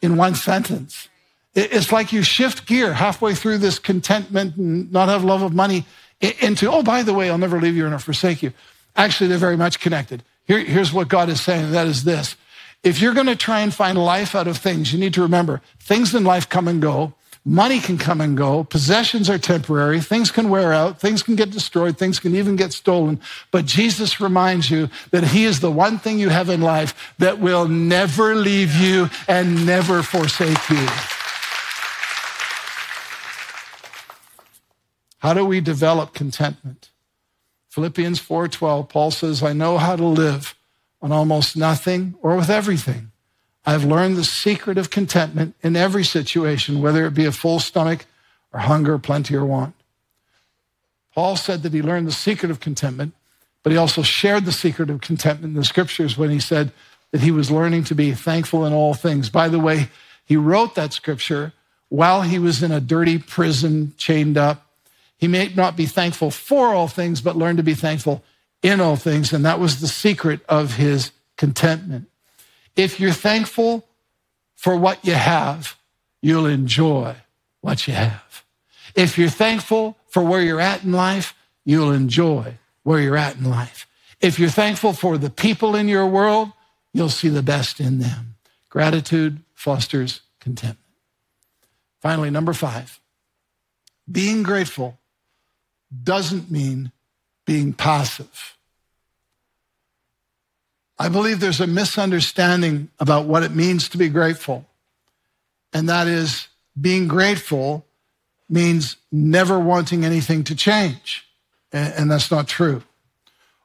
in 0.00 0.16
one 0.16 0.34
sentence? 0.34 1.08
It's 1.54 1.92
like 1.92 2.12
you 2.12 2.22
shift 2.22 2.66
gear 2.66 2.92
halfway 2.92 3.34
through 3.34 3.58
this 3.58 3.78
contentment 3.78 4.56
and 4.56 4.92
not 4.92 5.08
have 5.08 5.24
love 5.24 5.42
of 5.42 5.54
money 5.54 5.86
into, 6.20 6.70
oh, 6.70 6.82
by 6.82 7.02
the 7.02 7.14
way, 7.14 7.30
I'll 7.30 7.38
never 7.38 7.60
leave 7.60 7.76
you 7.76 7.86
or 7.86 7.90
never 7.90 8.02
forsake 8.02 8.42
you. 8.42 8.52
Actually, 8.94 9.28
they're 9.28 9.38
very 9.38 9.56
much 9.56 9.80
connected. 9.80 10.22
Here, 10.44 10.60
here's 10.60 10.92
what 10.92 11.08
God 11.08 11.28
is 11.28 11.40
saying 11.40 11.72
that 11.72 11.86
is 11.86 12.04
this. 12.04 12.36
If 12.86 13.00
you're 13.00 13.14
going 13.14 13.26
to 13.26 13.34
try 13.34 13.62
and 13.62 13.74
find 13.74 13.98
life 13.98 14.36
out 14.36 14.46
of 14.46 14.58
things, 14.58 14.92
you 14.92 14.98
need 15.00 15.12
to 15.14 15.22
remember 15.22 15.60
things 15.80 16.14
in 16.14 16.22
life 16.22 16.48
come 16.48 16.68
and 16.68 16.80
go. 16.80 17.14
Money 17.44 17.80
can 17.80 17.98
come 17.98 18.20
and 18.20 18.36
go. 18.36 18.62
Possessions 18.62 19.28
are 19.28 19.38
temporary. 19.38 20.00
Things 20.00 20.30
can 20.30 20.48
wear 20.50 20.72
out. 20.72 21.00
Things 21.00 21.20
can 21.24 21.34
get 21.34 21.50
destroyed. 21.50 21.98
Things 21.98 22.20
can 22.20 22.36
even 22.36 22.54
get 22.54 22.72
stolen. 22.72 23.20
But 23.50 23.64
Jesus 23.64 24.20
reminds 24.20 24.70
you 24.70 24.88
that 25.10 25.24
He 25.24 25.46
is 25.46 25.58
the 25.58 25.70
one 25.70 25.98
thing 25.98 26.20
you 26.20 26.28
have 26.28 26.48
in 26.48 26.60
life 26.60 27.12
that 27.18 27.40
will 27.40 27.66
never 27.66 28.36
leave 28.36 28.76
you 28.76 29.10
and 29.26 29.66
never 29.66 30.04
forsake 30.04 30.70
you. 30.70 30.86
How 35.18 35.34
do 35.34 35.44
we 35.44 35.60
develop 35.60 36.14
contentment? 36.14 36.90
Philippians 37.68 38.20
4:12 38.20 38.88
Paul 38.88 39.10
says, 39.10 39.42
"I 39.42 39.54
know 39.54 39.76
how 39.76 39.96
to 39.96 40.04
live 40.06 40.54
on 41.02 41.12
almost 41.12 41.56
nothing 41.56 42.14
or 42.22 42.36
with 42.36 42.50
everything." 42.50 43.10
I've 43.64 43.84
learned 43.84 44.16
the 44.16 44.24
secret 44.24 44.78
of 44.78 44.90
contentment 44.90 45.56
in 45.60 45.74
every 45.74 46.04
situation, 46.04 46.80
whether 46.80 47.04
it 47.04 47.14
be 47.14 47.24
a 47.24 47.32
full 47.32 47.58
stomach 47.58 48.06
or 48.52 48.60
hunger, 48.60 48.96
plenty, 48.96 49.34
or 49.34 49.44
want. 49.44 49.74
Paul 51.14 51.36
said 51.36 51.62
that 51.62 51.72
he 51.72 51.82
learned 51.82 52.06
the 52.06 52.12
secret 52.12 52.50
of 52.50 52.60
contentment, 52.60 53.14
but 53.62 53.72
he 53.72 53.78
also 53.78 54.02
shared 54.02 54.44
the 54.44 54.52
secret 54.52 54.88
of 54.88 55.00
contentment 55.00 55.54
in 55.54 55.60
the 55.60 55.64
scriptures 55.64 56.16
when 56.16 56.30
he 56.30 56.38
said 56.38 56.70
that 57.10 57.22
he 57.22 57.32
was 57.32 57.50
learning 57.50 57.82
to 57.84 57.94
be 57.94 58.12
thankful 58.12 58.64
in 58.64 58.72
all 58.72 58.94
things. 58.94 59.30
By 59.30 59.48
the 59.48 59.58
way, 59.58 59.88
he 60.24 60.36
wrote 60.36 60.76
that 60.76 60.92
scripture 60.92 61.52
while 61.88 62.22
he 62.22 62.38
was 62.38 62.62
in 62.62 62.70
a 62.70 62.80
dirty 62.80 63.18
prison, 63.18 63.94
chained 63.96 64.36
up. 64.36 64.66
He 65.16 65.26
may 65.26 65.48
not 65.54 65.76
be 65.76 65.86
thankful 65.86 66.30
for 66.30 66.74
all 66.74 66.88
things, 66.88 67.20
but 67.20 67.36
learn 67.36 67.56
to 67.56 67.62
be 67.62 67.74
thankful 67.74 68.22
in 68.66 68.80
all 68.80 68.96
things. 68.96 69.32
And 69.32 69.44
that 69.44 69.60
was 69.60 69.80
the 69.80 69.88
secret 69.88 70.40
of 70.48 70.74
his 70.74 71.12
contentment. 71.36 72.08
If 72.74 72.98
you're 72.98 73.12
thankful 73.12 73.86
for 74.56 74.76
what 74.76 75.04
you 75.04 75.14
have, 75.14 75.76
you'll 76.20 76.46
enjoy 76.46 77.14
what 77.60 77.86
you 77.86 77.94
have. 77.94 78.44
If 78.94 79.18
you're 79.18 79.28
thankful 79.28 79.96
for 80.08 80.22
where 80.22 80.42
you're 80.42 80.60
at 80.60 80.82
in 80.82 80.92
life, 80.92 81.34
you'll 81.64 81.92
enjoy 81.92 82.58
where 82.82 83.00
you're 83.00 83.16
at 83.16 83.36
in 83.36 83.48
life. 83.48 83.86
If 84.20 84.38
you're 84.38 84.48
thankful 84.48 84.92
for 84.92 85.18
the 85.18 85.30
people 85.30 85.76
in 85.76 85.88
your 85.88 86.06
world, 86.06 86.52
you'll 86.92 87.08
see 87.08 87.28
the 87.28 87.42
best 87.42 87.80
in 87.80 87.98
them. 87.98 88.34
Gratitude 88.68 89.40
fosters 89.54 90.22
contentment. 90.40 90.78
Finally, 92.00 92.30
number 92.30 92.52
five, 92.52 93.00
being 94.10 94.42
grateful 94.42 94.98
doesn't 96.02 96.50
mean 96.50 96.92
being 97.44 97.72
passive. 97.72 98.55
I 100.98 101.08
believe 101.08 101.40
there's 101.40 101.60
a 101.60 101.66
misunderstanding 101.66 102.88
about 102.98 103.26
what 103.26 103.42
it 103.42 103.54
means 103.54 103.88
to 103.90 103.98
be 103.98 104.08
grateful. 104.08 104.64
And 105.72 105.88
that 105.88 106.06
is 106.06 106.48
being 106.80 107.06
grateful 107.06 107.84
means 108.48 108.96
never 109.12 109.58
wanting 109.58 110.04
anything 110.04 110.44
to 110.44 110.54
change. 110.54 111.26
And 111.72 112.10
that's 112.10 112.30
not 112.30 112.48
true. 112.48 112.82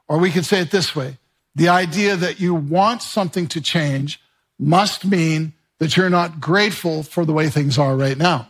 Or 0.08 0.18
we 0.18 0.30
could 0.30 0.44
say 0.44 0.60
it 0.60 0.70
this 0.70 0.94
way 0.94 1.18
the 1.54 1.68
idea 1.68 2.16
that 2.16 2.40
you 2.40 2.54
want 2.54 3.02
something 3.02 3.46
to 3.48 3.60
change 3.60 4.20
must 4.58 5.04
mean 5.04 5.52
that 5.78 5.96
you're 5.96 6.10
not 6.10 6.40
grateful 6.40 7.02
for 7.02 7.24
the 7.24 7.32
way 7.32 7.48
things 7.48 7.78
are 7.78 7.96
right 7.96 8.16
now. 8.16 8.48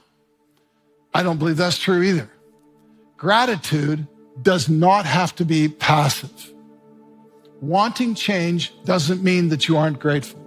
I 1.15 1.23
don't 1.23 1.39
believe 1.39 1.57
that's 1.57 1.79
true 1.79 2.03
either. 2.03 2.31
Gratitude 3.17 4.07
does 4.41 4.69
not 4.69 5.07
have 5.07 5.35
to 5.37 5.45
be 5.45 5.69
passive. 5.69 6.53
Wanting 7.63 8.17
change 8.17 8.75
doesn't 8.85 9.23
mean 9.23 9.49
that 9.51 9.69
you 9.69 9.77
aren't 9.77 10.01
grateful. 10.01 10.41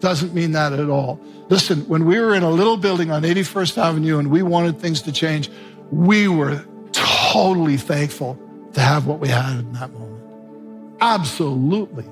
Doesn't 0.00 0.34
mean 0.34 0.50
that 0.52 0.72
at 0.72 0.90
all. 0.90 1.20
Listen, 1.48 1.82
when 1.82 2.04
we 2.04 2.18
were 2.18 2.34
in 2.34 2.42
a 2.42 2.50
little 2.50 2.76
building 2.76 3.12
on 3.12 3.22
81st 3.22 3.78
Avenue 3.78 4.18
and 4.18 4.28
we 4.28 4.42
wanted 4.42 4.80
things 4.80 5.02
to 5.02 5.12
change, 5.12 5.48
we 5.92 6.26
were 6.26 6.66
totally 6.90 7.76
thankful 7.76 8.36
to 8.72 8.80
have 8.80 9.06
what 9.06 9.20
we 9.20 9.28
had 9.28 9.60
in 9.60 9.72
that 9.74 9.92
moment. 9.92 10.96
Absolutely. 11.00 12.04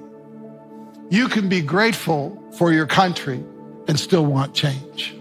You 1.10 1.26
can 1.26 1.48
be 1.48 1.60
grateful 1.60 2.40
for 2.56 2.72
your 2.72 2.86
country 2.86 3.42
and 3.88 3.98
still 3.98 4.24
want 4.24 4.54
change. 4.54 5.16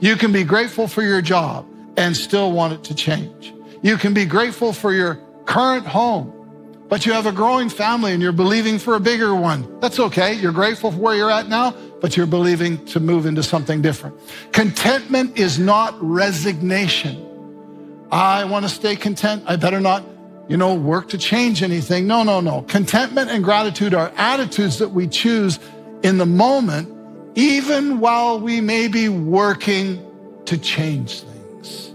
You 0.00 0.16
can 0.16 0.32
be 0.32 0.42
grateful 0.42 0.88
for 0.88 1.02
your 1.02 1.20
job 1.20 1.66
and 1.98 2.16
still 2.16 2.50
want 2.50 2.72
it 2.72 2.82
to 2.84 2.94
change. 2.94 3.52
You 3.82 3.98
can 3.98 4.14
be 4.14 4.24
grateful 4.24 4.72
for 4.72 4.94
your 4.94 5.16
current 5.44 5.86
home 5.86 6.41
but 6.92 7.06
you 7.06 7.12
have 7.14 7.24
a 7.24 7.32
growing 7.32 7.70
family 7.70 8.12
and 8.12 8.22
you're 8.22 8.32
believing 8.32 8.78
for 8.78 8.96
a 8.96 9.00
bigger 9.00 9.34
one. 9.34 9.80
That's 9.80 9.98
okay. 9.98 10.34
You're 10.34 10.52
grateful 10.52 10.92
for 10.92 10.98
where 10.98 11.14
you're 11.14 11.30
at 11.30 11.48
now, 11.48 11.70
but 12.02 12.18
you're 12.18 12.26
believing 12.26 12.84
to 12.84 13.00
move 13.00 13.24
into 13.24 13.42
something 13.42 13.80
different. 13.80 14.20
Contentment 14.52 15.38
is 15.38 15.58
not 15.58 15.96
resignation. 16.02 17.16
I 18.12 18.44
want 18.44 18.66
to 18.66 18.68
stay 18.68 18.94
content. 18.94 19.42
I 19.46 19.56
better 19.56 19.80
not, 19.80 20.04
you 20.48 20.58
know, 20.58 20.74
work 20.74 21.08
to 21.08 21.16
change 21.16 21.62
anything. 21.62 22.06
No, 22.06 22.24
no, 22.24 22.42
no. 22.42 22.60
Contentment 22.60 23.30
and 23.30 23.42
gratitude 23.42 23.94
are 23.94 24.12
attitudes 24.18 24.78
that 24.78 24.90
we 24.90 25.08
choose 25.08 25.58
in 26.02 26.18
the 26.18 26.26
moment, 26.26 26.94
even 27.38 28.00
while 28.00 28.38
we 28.38 28.60
may 28.60 28.86
be 28.88 29.08
working 29.08 30.04
to 30.44 30.58
change 30.58 31.22
things. 31.22 31.94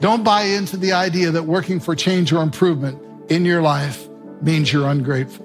Don't 0.00 0.22
buy 0.22 0.42
into 0.42 0.76
the 0.76 0.92
idea 0.92 1.30
that 1.30 1.44
working 1.44 1.80
for 1.80 1.96
change 1.96 2.34
or 2.34 2.42
improvement 2.42 3.00
in 3.28 3.44
your 3.44 3.62
life 3.62 4.08
means 4.40 4.72
you're 4.72 4.88
ungrateful. 4.88 5.44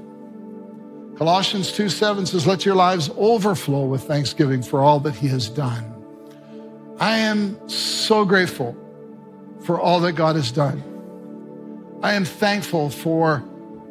Colossians 1.17 1.71
2 1.73 1.89
7 1.89 2.25
says, 2.25 2.47
Let 2.47 2.65
your 2.65 2.75
lives 2.75 3.09
overflow 3.17 3.85
with 3.85 4.03
thanksgiving 4.03 4.61
for 4.61 4.81
all 4.81 4.99
that 5.01 5.15
He 5.15 5.27
has 5.27 5.49
done. 5.49 5.95
I 6.99 7.17
am 7.17 7.69
so 7.69 8.25
grateful 8.25 8.75
for 9.61 9.79
all 9.79 9.99
that 10.01 10.13
God 10.13 10.35
has 10.35 10.51
done. 10.51 10.83
I 12.01 12.13
am 12.13 12.23
thankful 12.23 12.89
for 12.89 13.43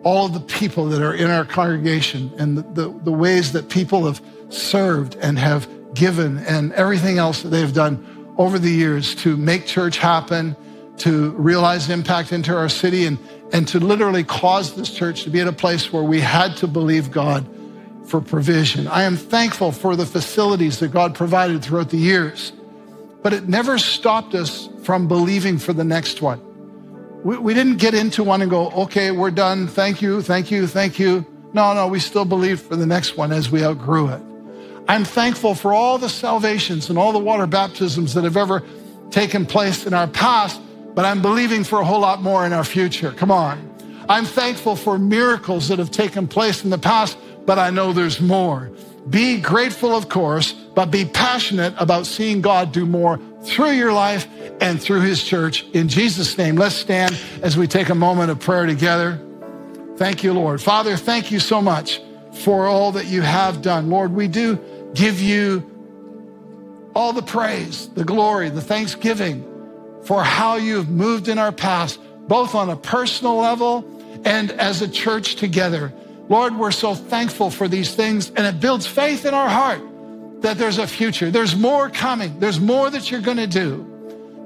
all 0.04 0.26
of 0.26 0.32
the 0.32 0.40
people 0.40 0.86
that 0.86 1.02
are 1.02 1.14
in 1.14 1.30
our 1.30 1.44
congregation 1.44 2.32
and 2.38 2.56
the, 2.56 2.62
the, 2.62 3.00
the 3.00 3.12
ways 3.12 3.52
that 3.52 3.68
people 3.68 4.06
have 4.06 4.22
served 4.48 5.16
and 5.16 5.38
have 5.38 5.68
given 5.94 6.38
and 6.38 6.72
everything 6.72 7.18
else 7.18 7.42
that 7.42 7.48
they've 7.48 7.74
done 7.74 8.34
over 8.38 8.58
the 8.58 8.70
years 8.70 9.14
to 9.16 9.36
make 9.36 9.66
church 9.66 9.98
happen, 9.98 10.56
to 10.98 11.30
realize 11.32 11.90
impact 11.90 12.32
into 12.32 12.56
our 12.56 12.68
city 12.68 13.04
and, 13.04 13.18
and 13.52 13.66
to 13.68 13.80
literally 13.80 14.24
cause 14.24 14.74
this 14.74 14.92
church 14.92 15.24
to 15.24 15.30
be 15.30 15.40
in 15.40 15.48
a 15.48 15.52
place 15.52 15.92
where 15.92 16.02
we 16.02 16.20
had 16.20 16.56
to 16.58 16.66
believe 16.66 17.10
God 17.10 17.46
for 18.04 18.20
provision. 18.20 18.86
I 18.88 19.02
am 19.02 19.16
thankful 19.16 19.72
for 19.72 19.96
the 19.96 20.06
facilities 20.06 20.78
that 20.80 20.88
God 20.88 21.14
provided 21.14 21.62
throughout 21.62 21.90
the 21.90 21.98
years, 21.98 22.52
but 23.22 23.32
it 23.32 23.48
never 23.48 23.78
stopped 23.78 24.34
us 24.34 24.68
from 24.82 25.08
believing 25.08 25.58
for 25.58 25.72
the 25.72 25.84
next 25.84 26.22
one. 26.22 26.40
We, 27.22 27.36
we 27.36 27.54
didn't 27.54 27.76
get 27.76 27.94
into 27.94 28.22
one 28.24 28.42
and 28.42 28.50
go, 28.50 28.70
okay, 28.70 29.10
we're 29.10 29.30
done. 29.30 29.66
Thank 29.66 30.00
you, 30.00 30.22
thank 30.22 30.50
you, 30.50 30.66
thank 30.66 30.98
you. 30.98 31.26
No, 31.52 31.72
no, 31.74 31.88
we 31.88 32.00
still 32.00 32.24
believed 32.24 32.62
for 32.62 32.76
the 32.76 32.86
next 32.86 33.16
one 33.16 33.32
as 33.32 33.50
we 33.50 33.64
outgrew 33.64 34.08
it. 34.08 34.22
I'm 34.88 35.04
thankful 35.04 35.54
for 35.54 35.74
all 35.74 35.98
the 35.98 36.08
salvations 36.08 36.88
and 36.88 36.98
all 36.98 37.12
the 37.12 37.18
water 37.18 37.46
baptisms 37.46 38.14
that 38.14 38.24
have 38.24 38.36
ever 38.36 38.62
taken 39.10 39.44
place 39.46 39.86
in 39.86 39.92
our 39.92 40.06
past 40.06 40.60
but 40.98 41.04
I'm 41.04 41.22
believing 41.22 41.62
for 41.62 41.78
a 41.78 41.84
whole 41.84 42.00
lot 42.00 42.22
more 42.22 42.44
in 42.44 42.52
our 42.52 42.64
future. 42.64 43.12
Come 43.12 43.30
on. 43.30 43.72
I'm 44.08 44.24
thankful 44.24 44.74
for 44.74 44.98
miracles 44.98 45.68
that 45.68 45.78
have 45.78 45.92
taken 45.92 46.26
place 46.26 46.64
in 46.64 46.70
the 46.70 46.78
past, 46.78 47.16
but 47.46 47.56
I 47.56 47.70
know 47.70 47.92
there's 47.92 48.20
more. 48.20 48.72
Be 49.08 49.40
grateful, 49.40 49.94
of 49.94 50.08
course, 50.08 50.54
but 50.74 50.86
be 50.86 51.04
passionate 51.04 51.72
about 51.78 52.06
seeing 52.06 52.40
God 52.40 52.72
do 52.72 52.84
more 52.84 53.20
through 53.44 53.74
your 53.74 53.92
life 53.92 54.26
and 54.60 54.82
through 54.82 55.02
his 55.02 55.22
church. 55.22 55.62
In 55.72 55.86
Jesus' 55.86 56.36
name, 56.36 56.56
let's 56.56 56.74
stand 56.74 57.16
as 57.44 57.56
we 57.56 57.68
take 57.68 57.90
a 57.90 57.94
moment 57.94 58.32
of 58.32 58.40
prayer 58.40 58.66
together. 58.66 59.24
Thank 59.98 60.24
you, 60.24 60.32
Lord. 60.32 60.60
Father, 60.60 60.96
thank 60.96 61.30
you 61.30 61.38
so 61.38 61.62
much 61.62 62.02
for 62.42 62.66
all 62.66 62.90
that 62.90 63.06
you 63.06 63.22
have 63.22 63.62
done. 63.62 63.88
Lord, 63.88 64.12
we 64.12 64.26
do 64.26 64.58
give 64.94 65.20
you 65.20 65.62
all 66.96 67.12
the 67.12 67.22
praise, 67.22 67.88
the 67.90 68.02
glory, 68.02 68.50
the 68.50 68.60
thanksgiving 68.60 69.47
for 70.08 70.24
how 70.24 70.56
you've 70.56 70.88
moved 70.88 71.28
in 71.28 71.38
our 71.38 71.52
past, 71.52 72.00
both 72.28 72.54
on 72.54 72.70
a 72.70 72.76
personal 72.76 73.36
level 73.36 73.84
and 74.24 74.50
as 74.52 74.80
a 74.80 74.88
church 74.88 75.34
together. 75.34 75.92
Lord, 76.30 76.56
we're 76.56 76.70
so 76.70 76.94
thankful 76.94 77.50
for 77.50 77.68
these 77.68 77.94
things, 77.94 78.30
and 78.30 78.46
it 78.46 78.58
builds 78.58 78.86
faith 78.86 79.26
in 79.26 79.34
our 79.34 79.50
heart 79.50 79.82
that 80.40 80.56
there's 80.56 80.78
a 80.78 80.86
future. 80.86 81.30
There's 81.30 81.54
more 81.54 81.90
coming. 81.90 82.40
There's 82.40 82.58
more 82.58 82.88
that 82.88 83.10
you're 83.10 83.20
going 83.20 83.36
to 83.36 83.46
do. 83.46 83.82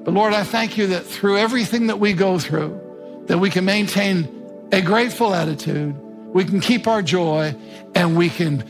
But 0.05 0.15
Lord, 0.15 0.33
I 0.33 0.43
thank 0.43 0.77
you 0.77 0.89
that 0.89 1.07
through 1.07 1.39
everything 1.39 1.87
that 1.87 2.01
we 2.01 2.13
go 2.13 2.41
through, 2.41 3.25
that 3.27 3.39
we 3.39 3.49
can 3.49 3.65
maintain 3.65 4.69
a 4.73 4.83
grateful 4.83 5.33
attitude, 5.33 5.95
we 6.35 6.45
can 6.45 6.59
keep 6.59 6.89
our 6.89 7.03
joy, 7.03 7.55
and 7.95 8.17
we 8.17 8.31
can 8.31 8.69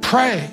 pray 0.00 0.50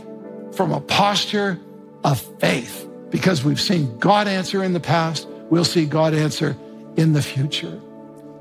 from 0.52 0.72
a 0.72 0.82
posture 0.82 1.60
of 2.04 2.22
faith 2.40 2.88
because 3.10 3.44
we've 3.44 3.60
seen 3.60 3.98
God 3.98 4.28
answer 4.28 4.64
in 4.64 4.74
the 4.74 4.80
past. 4.80 5.28
We'll 5.50 5.66
see 5.66 5.86
God 5.86 6.14
answer 6.14 6.56
in 6.96 7.14
the 7.14 7.22
future. 7.22 7.80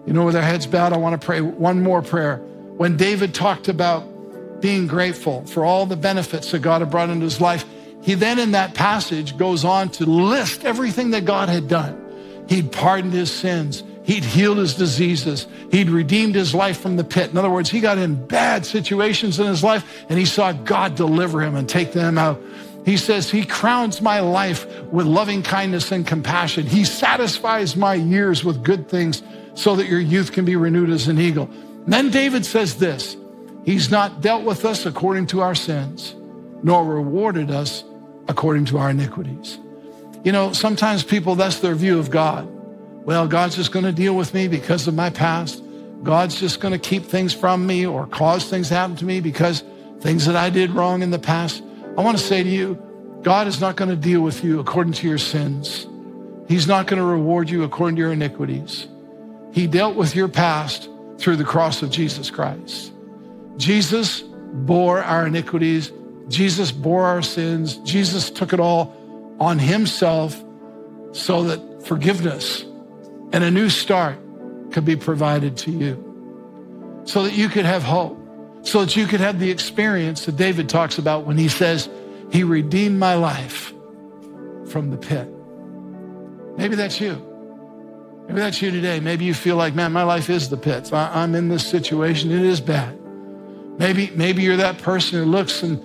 You 0.06 0.12
know, 0.12 0.24
with 0.24 0.36
our 0.36 0.42
heads 0.42 0.66
bowed, 0.66 0.92
I 0.92 0.96
want 0.96 1.20
to 1.20 1.24
pray 1.24 1.40
one 1.40 1.82
more 1.82 2.02
prayer. 2.02 2.36
When 2.76 2.96
David 2.96 3.34
talked 3.34 3.68
about 3.68 4.60
being 4.60 4.86
grateful 4.86 5.44
for 5.46 5.64
all 5.64 5.86
the 5.86 5.96
benefits 5.96 6.50
that 6.52 6.60
God 6.60 6.80
had 6.80 6.90
brought 6.90 7.10
into 7.10 7.24
his 7.24 7.40
life, 7.40 7.64
he 8.02 8.14
then 8.14 8.38
in 8.38 8.52
that 8.52 8.74
passage 8.74 9.36
goes 9.36 9.64
on 9.64 9.90
to 9.90 10.06
list 10.06 10.64
everything 10.64 11.10
that 11.10 11.24
God 11.24 11.48
had 11.48 11.68
done. 11.68 12.04
He'd 12.48 12.72
pardoned 12.72 13.12
his 13.12 13.30
sins. 13.30 13.82
He'd 14.04 14.24
healed 14.24 14.56
his 14.56 14.74
diseases. 14.74 15.46
He'd 15.70 15.90
redeemed 15.90 16.34
his 16.34 16.54
life 16.54 16.80
from 16.80 16.96
the 16.96 17.04
pit. 17.04 17.30
In 17.30 17.36
other 17.36 17.50
words, 17.50 17.68
he 17.68 17.80
got 17.80 17.98
in 17.98 18.26
bad 18.26 18.64
situations 18.64 19.38
in 19.38 19.46
his 19.46 19.62
life 19.62 20.06
and 20.08 20.18
he 20.18 20.24
saw 20.24 20.52
God 20.52 20.94
deliver 20.94 21.42
him 21.42 21.54
and 21.54 21.68
take 21.68 21.92
them 21.92 22.16
out. 22.16 22.40
He 22.88 22.96
says, 22.96 23.30
He 23.30 23.44
crowns 23.44 24.00
my 24.00 24.20
life 24.20 24.66
with 24.84 25.04
loving 25.04 25.42
kindness 25.42 25.92
and 25.92 26.06
compassion. 26.06 26.66
He 26.66 26.84
satisfies 26.86 27.76
my 27.76 27.92
years 27.92 28.44
with 28.44 28.64
good 28.64 28.88
things 28.88 29.22
so 29.52 29.76
that 29.76 29.88
your 29.88 30.00
youth 30.00 30.32
can 30.32 30.46
be 30.46 30.56
renewed 30.56 30.88
as 30.88 31.06
an 31.06 31.18
eagle. 31.18 31.50
And 31.84 31.92
then 31.92 32.10
David 32.10 32.46
says 32.46 32.78
this 32.78 33.18
He's 33.66 33.90
not 33.90 34.22
dealt 34.22 34.44
with 34.44 34.64
us 34.64 34.86
according 34.86 35.26
to 35.26 35.42
our 35.42 35.54
sins, 35.54 36.14
nor 36.62 36.82
rewarded 36.82 37.50
us 37.50 37.84
according 38.26 38.64
to 38.66 38.78
our 38.78 38.88
iniquities. 38.88 39.58
You 40.24 40.32
know, 40.32 40.54
sometimes 40.54 41.04
people, 41.04 41.34
that's 41.34 41.60
their 41.60 41.74
view 41.74 41.98
of 41.98 42.10
God. 42.10 42.48
Well, 43.04 43.28
God's 43.28 43.56
just 43.56 43.70
going 43.70 43.84
to 43.84 43.92
deal 43.92 44.16
with 44.16 44.32
me 44.32 44.48
because 44.48 44.88
of 44.88 44.94
my 44.94 45.10
past. 45.10 45.62
God's 46.02 46.40
just 46.40 46.60
going 46.60 46.72
to 46.72 46.78
keep 46.78 47.04
things 47.04 47.34
from 47.34 47.66
me 47.66 47.84
or 47.84 48.06
cause 48.06 48.48
things 48.48 48.70
happen 48.70 48.96
to 48.96 49.04
me 49.04 49.20
because 49.20 49.62
things 50.00 50.24
that 50.24 50.36
I 50.36 50.48
did 50.48 50.70
wrong 50.70 51.02
in 51.02 51.10
the 51.10 51.18
past. 51.18 51.62
I 51.98 52.02
want 52.02 52.16
to 52.16 52.22
say 52.22 52.44
to 52.44 52.48
you, 52.48 52.80
God 53.22 53.48
is 53.48 53.60
not 53.60 53.74
going 53.74 53.90
to 53.90 53.96
deal 53.96 54.20
with 54.20 54.44
you 54.44 54.60
according 54.60 54.92
to 54.94 55.08
your 55.08 55.18
sins. 55.18 55.84
He's 56.46 56.68
not 56.68 56.86
going 56.86 57.00
to 57.00 57.04
reward 57.04 57.50
you 57.50 57.64
according 57.64 57.96
to 57.96 58.02
your 58.02 58.12
iniquities. 58.12 58.86
He 59.52 59.66
dealt 59.66 59.96
with 59.96 60.14
your 60.14 60.28
past 60.28 60.88
through 61.18 61.34
the 61.34 61.44
cross 61.44 61.82
of 61.82 61.90
Jesus 61.90 62.30
Christ. 62.30 62.92
Jesus 63.56 64.20
bore 64.20 65.02
our 65.02 65.26
iniquities. 65.26 65.90
Jesus 66.28 66.70
bore 66.70 67.04
our 67.04 67.20
sins. 67.20 67.78
Jesus 67.78 68.30
took 68.30 68.52
it 68.52 68.60
all 68.60 68.94
on 69.40 69.58
himself 69.58 70.40
so 71.10 71.42
that 71.42 71.84
forgiveness 71.84 72.62
and 73.32 73.42
a 73.42 73.50
new 73.50 73.68
start 73.68 74.20
could 74.70 74.84
be 74.84 74.94
provided 74.94 75.56
to 75.56 75.72
you. 75.72 77.02
So 77.06 77.24
that 77.24 77.32
you 77.32 77.48
could 77.48 77.64
have 77.64 77.82
hope. 77.82 78.17
So 78.62 78.84
that 78.84 78.96
you 78.96 79.06
could 79.06 79.20
have 79.20 79.38
the 79.38 79.50
experience 79.50 80.26
that 80.26 80.36
David 80.36 80.68
talks 80.68 80.98
about 80.98 81.24
when 81.24 81.38
he 81.38 81.48
says, 81.48 81.88
He 82.30 82.44
redeemed 82.44 82.98
my 82.98 83.14
life 83.14 83.72
from 84.68 84.90
the 84.90 84.96
pit. 84.96 85.28
Maybe 86.56 86.74
that's 86.74 87.00
you. 87.00 87.24
Maybe 88.26 88.40
that's 88.40 88.60
you 88.60 88.70
today. 88.70 89.00
Maybe 89.00 89.24
you 89.24 89.32
feel 89.32 89.56
like, 89.56 89.74
man, 89.74 89.92
my 89.92 90.02
life 90.02 90.28
is 90.28 90.50
the 90.50 90.56
pits. 90.56 90.92
I, 90.92 91.22
am 91.22 91.34
in 91.34 91.48
this 91.48 91.66
situation. 91.66 92.30
It 92.30 92.42
is 92.42 92.60
bad. 92.60 92.98
Maybe, 93.78 94.10
maybe 94.14 94.42
you're 94.42 94.56
that 94.56 94.78
person 94.78 95.20
who 95.20 95.24
looks 95.24 95.62
and 95.62 95.80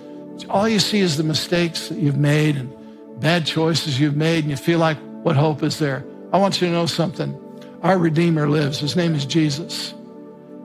all 0.48 0.68
you 0.68 0.80
see 0.80 1.00
is 1.00 1.16
the 1.16 1.22
mistakes 1.22 1.88
that 1.88 1.98
you've 1.98 2.18
made 2.18 2.56
and 2.56 2.72
bad 3.20 3.46
choices 3.46 4.00
you've 4.00 4.16
made, 4.16 4.44
and 4.44 4.50
you 4.50 4.56
feel 4.56 4.78
like, 4.78 4.98
what 5.22 5.36
hope 5.36 5.62
is 5.62 5.78
there? 5.78 6.04
I 6.32 6.38
want 6.38 6.60
you 6.60 6.66
to 6.66 6.72
know 6.72 6.86
something. 6.86 7.40
Our 7.82 7.98
Redeemer 7.98 8.48
lives. 8.48 8.80
His 8.80 8.96
name 8.96 9.14
is 9.14 9.24
Jesus. 9.24 9.94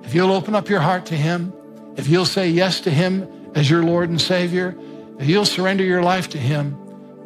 If 0.03 0.15
you'll 0.15 0.31
open 0.31 0.55
up 0.55 0.69
your 0.69 0.79
heart 0.79 1.05
to 1.07 1.15
Him, 1.15 1.53
if 1.99 2.07
you'll 2.07 2.25
say 2.25 2.49
yes 2.49 2.79
to 2.81 2.91
Him 2.91 3.27
as 3.55 3.69
your 3.69 3.83
Lord 3.83 4.09
and 4.09 4.19
Savior, 4.19 4.73
if 5.19 5.27
you'll 5.27 5.45
surrender 5.45 5.83
your 5.83 6.01
life 6.01 6.29
to 6.29 6.37
Him, 6.37 6.77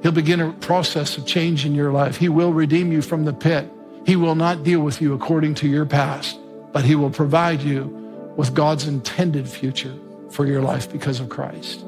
He'll 0.01 0.11
begin 0.11 0.41
a 0.41 0.51
process 0.51 1.15
of 1.15 1.27
change 1.27 1.63
in 1.63 1.75
your 1.75 1.91
life. 1.91 2.17
He 2.17 2.27
will 2.27 2.51
redeem 2.51 2.91
you 2.91 3.03
from 3.03 3.23
the 3.23 3.33
pit. 3.33 3.71
He 4.05 4.15
will 4.15 4.35
not 4.35 4.63
deal 4.63 4.81
with 4.81 4.99
you 4.99 5.13
according 5.13 5.53
to 5.55 5.67
your 5.67 5.85
past, 5.85 6.39
but 6.73 6.83
He 6.83 6.95
will 6.95 7.11
provide 7.11 7.61
you 7.61 7.85
with 8.35 8.55
God's 8.55 8.87
intended 8.87 9.47
future 9.47 9.93
for 10.31 10.47
your 10.47 10.61
life 10.61 10.91
because 10.91 11.19
of 11.19 11.29
Christ. 11.29 11.81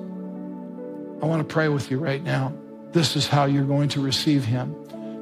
I 1.23 1.25
want 1.25 1.47
to 1.47 1.53
pray 1.53 1.69
with 1.69 1.89
you 1.89 1.97
right 1.97 2.23
now. 2.23 2.53
This 2.91 3.15
is 3.15 3.27
how 3.27 3.45
you're 3.45 3.65
going 3.65 3.89
to 3.89 3.99
receive 3.99 4.45
Him. 4.45 4.75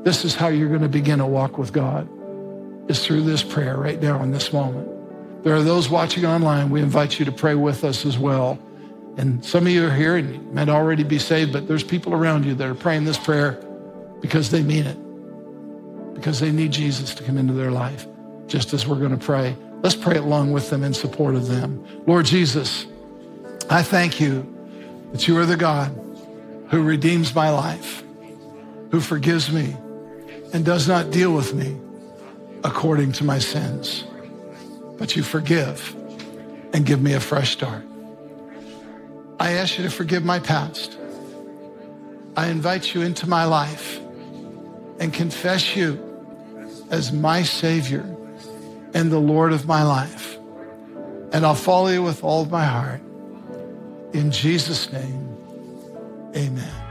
This 0.04 0.26
is 0.26 0.36
how 0.36 0.49
you're 0.49 0.67
going 0.67 0.82
to 0.82 0.89
begin 0.89 1.21
a 1.21 1.28
walk 1.28 1.58
with 1.58 1.71
God, 1.71 2.10
is 2.91 3.06
through 3.06 3.21
this 3.21 3.41
prayer 3.41 3.78
right 3.78 4.02
now 4.02 4.21
in 4.21 4.32
this 4.32 4.52
moment. 4.52 4.92
There 5.43 5.56
are 5.56 5.62
those 5.62 5.89
watching 5.89 6.25
online. 6.25 6.69
We 6.69 6.82
invite 6.82 7.19
you 7.19 7.25
to 7.25 7.32
pray 7.32 7.56
with 7.56 7.84
us 7.84 8.06
as 8.06 8.17
well. 8.17 8.58
And 9.17 9.43
some 9.45 9.67
of 9.67 9.71
you 9.71 9.86
are 9.86 9.93
here 9.93 10.15
and 10.15 10.34
you 10.34 10.41
might 10.53 10.69
already 10.69 11.03
be 11.03 11.19
saved, 11.19 11.53
but 11.53 11.67
there's 11.67 11.84
people 11.84 12.13
around 12.13 12.45
you 12.45 12.56
that 12.56 12.67
are 12.67 12.75
praying 12.75 13.03
this 13.03 13.17
prayer 13.17 13.63
because 14.21 14.49
they 14.49 14.63
mean 14.63 14.88
it 14.88 14.97
because 16.23 16.39
they 16.39 16.51
need 16.53 16.71
Jesus 16.71 17.13
to 17.15 17.23
come 17.23 17.38
into 17.38 17.51
their 17.51 17.71
life, 17.71 18.08
just 18.47 18.73
as 18.73 18.88
we're 18.88 18.95
going 18.95 19.12
to 19.12 19.17
pray. 19.17 19.58
Let's 19.82 19.95
pray 19.95 20.15
along 20.15 20.53
with 20.53 20.69
them 20.69 20.82
in 20.84 20.93
support 20.93 21.36
of 21.36 21.47
them. 21.47 21.86
Lord 22.08 22.25
Jesus, 22.25 22.86
I 23.69 23.84
thank 23.84 24.21
you 24.21 24.47
that 25.12 25.27
you 25.27 25.38
are 25.38 25.45
the 25.45 25.58
God 25.58 25.89
who 26.69 26.82
redeems 26.82 27.36
my 27.36 27.49
life, 27.49 28.03
who 28.89 29.01
forgives 29.01 29.51
me, 29.51 29.75
and 30.53 30.63
does 30.63 30.88
not 30.88 31.12
deal 31.12 31.34
with 31.34 31.53
me 31.53 31.77
according 32.63 33.12
to 33.13 33.25
my 33.25 33.39
sins. 33.39 34.06
But 34.97 35.15
you 35.15 35.23
forgive 35.23 35.95
and 36.73 36.86
give 36.86 37.01
me 37.01 37.13
a 37.13 37.19
fresh 37.19 37.51
start. 37.51 37.84
I 39.39 39.53
ask 39.53 39.77
you 39.77 39.84
to 39.84 39.89
forgive 39.89 40.23
my 40.23 40.39
past. 40.39 40.97
I 42.36 42.47
invite 42.47 42.93
you 42.93 43.01
into 43.01 43.27
my 43.27 43.45
life 43.45 43.99
and 44.99 45.13
confess 45.13 45.75
you 45.75 45.99
as 46.89 47.12
my 47.12 47.43
Savior 47.43 48.03
and 48.93 49.12
the 49.12 49.19
Lord 49.19 49.53
of 49.53 49.67
my 49.67 49.84
life. 49.84 50.38
And 51.32 51.45
I'll 51.45 51.56
follow 51.56 51.88
you 51.88 52.03
with 52.03 52.23
all 52.23 52.43
of 52.43 52.51
my 52.51 52.63
heart. 52.63 53.01
In 54.13 54.32
Jesus' 54.32 54.91
name, 54.91 55.36
amen. 56.36 56.83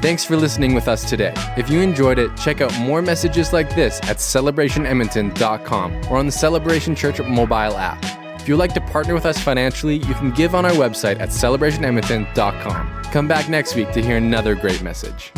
Thanks 0.00 0.24
for 0.24 0.36
listening 0.36 0.74
with 0.74 0.88
us 0.88 1.08
today. 1.08 1.34
If 1.56 1.68
you 1.68 1.80
enjoyed 1.80 2.18
it, 2.18 2.36
check 2.36 2.60
out 2.60 2.76
more 2.80 3.02
messages 3.02 3.52
like 3.52 3.74
this 3.74 4.00
at 4.04 4.16
celebrationedmonton.com 4.16 6.04
or 6.10 6.16
on 6.16 6.26
the 6.26 6.32
Celebration 6.32 6.94
Church 6.94 7.20
mobile 7.20 7.76
app. 7.76 8.02
If 8.40 8.48
you'd 8.48 8.56
like 8.56 8.72
to 8.74 8.80
partner 8.80 9.12
with 9.12 9.26
us 9.26 9.38
financially, 9.38 9.96
you 9.96 10.14
can 10.14 10.30
give 10.30 10.54
on 10.54 10.64
our 10.64 10.72
website 10.72 11.20
at 11.20 11.28
celebrationedmonton.com. 11.28 13.02
Come 13.04 13.28
back 13.28 13.50
next 13.50 13.74
week 13.76 13.92
to 13.92 14.00
hear 14.02 14.16
another 14.16 14.54
great 14.54 14.82
message. 14.82 15.32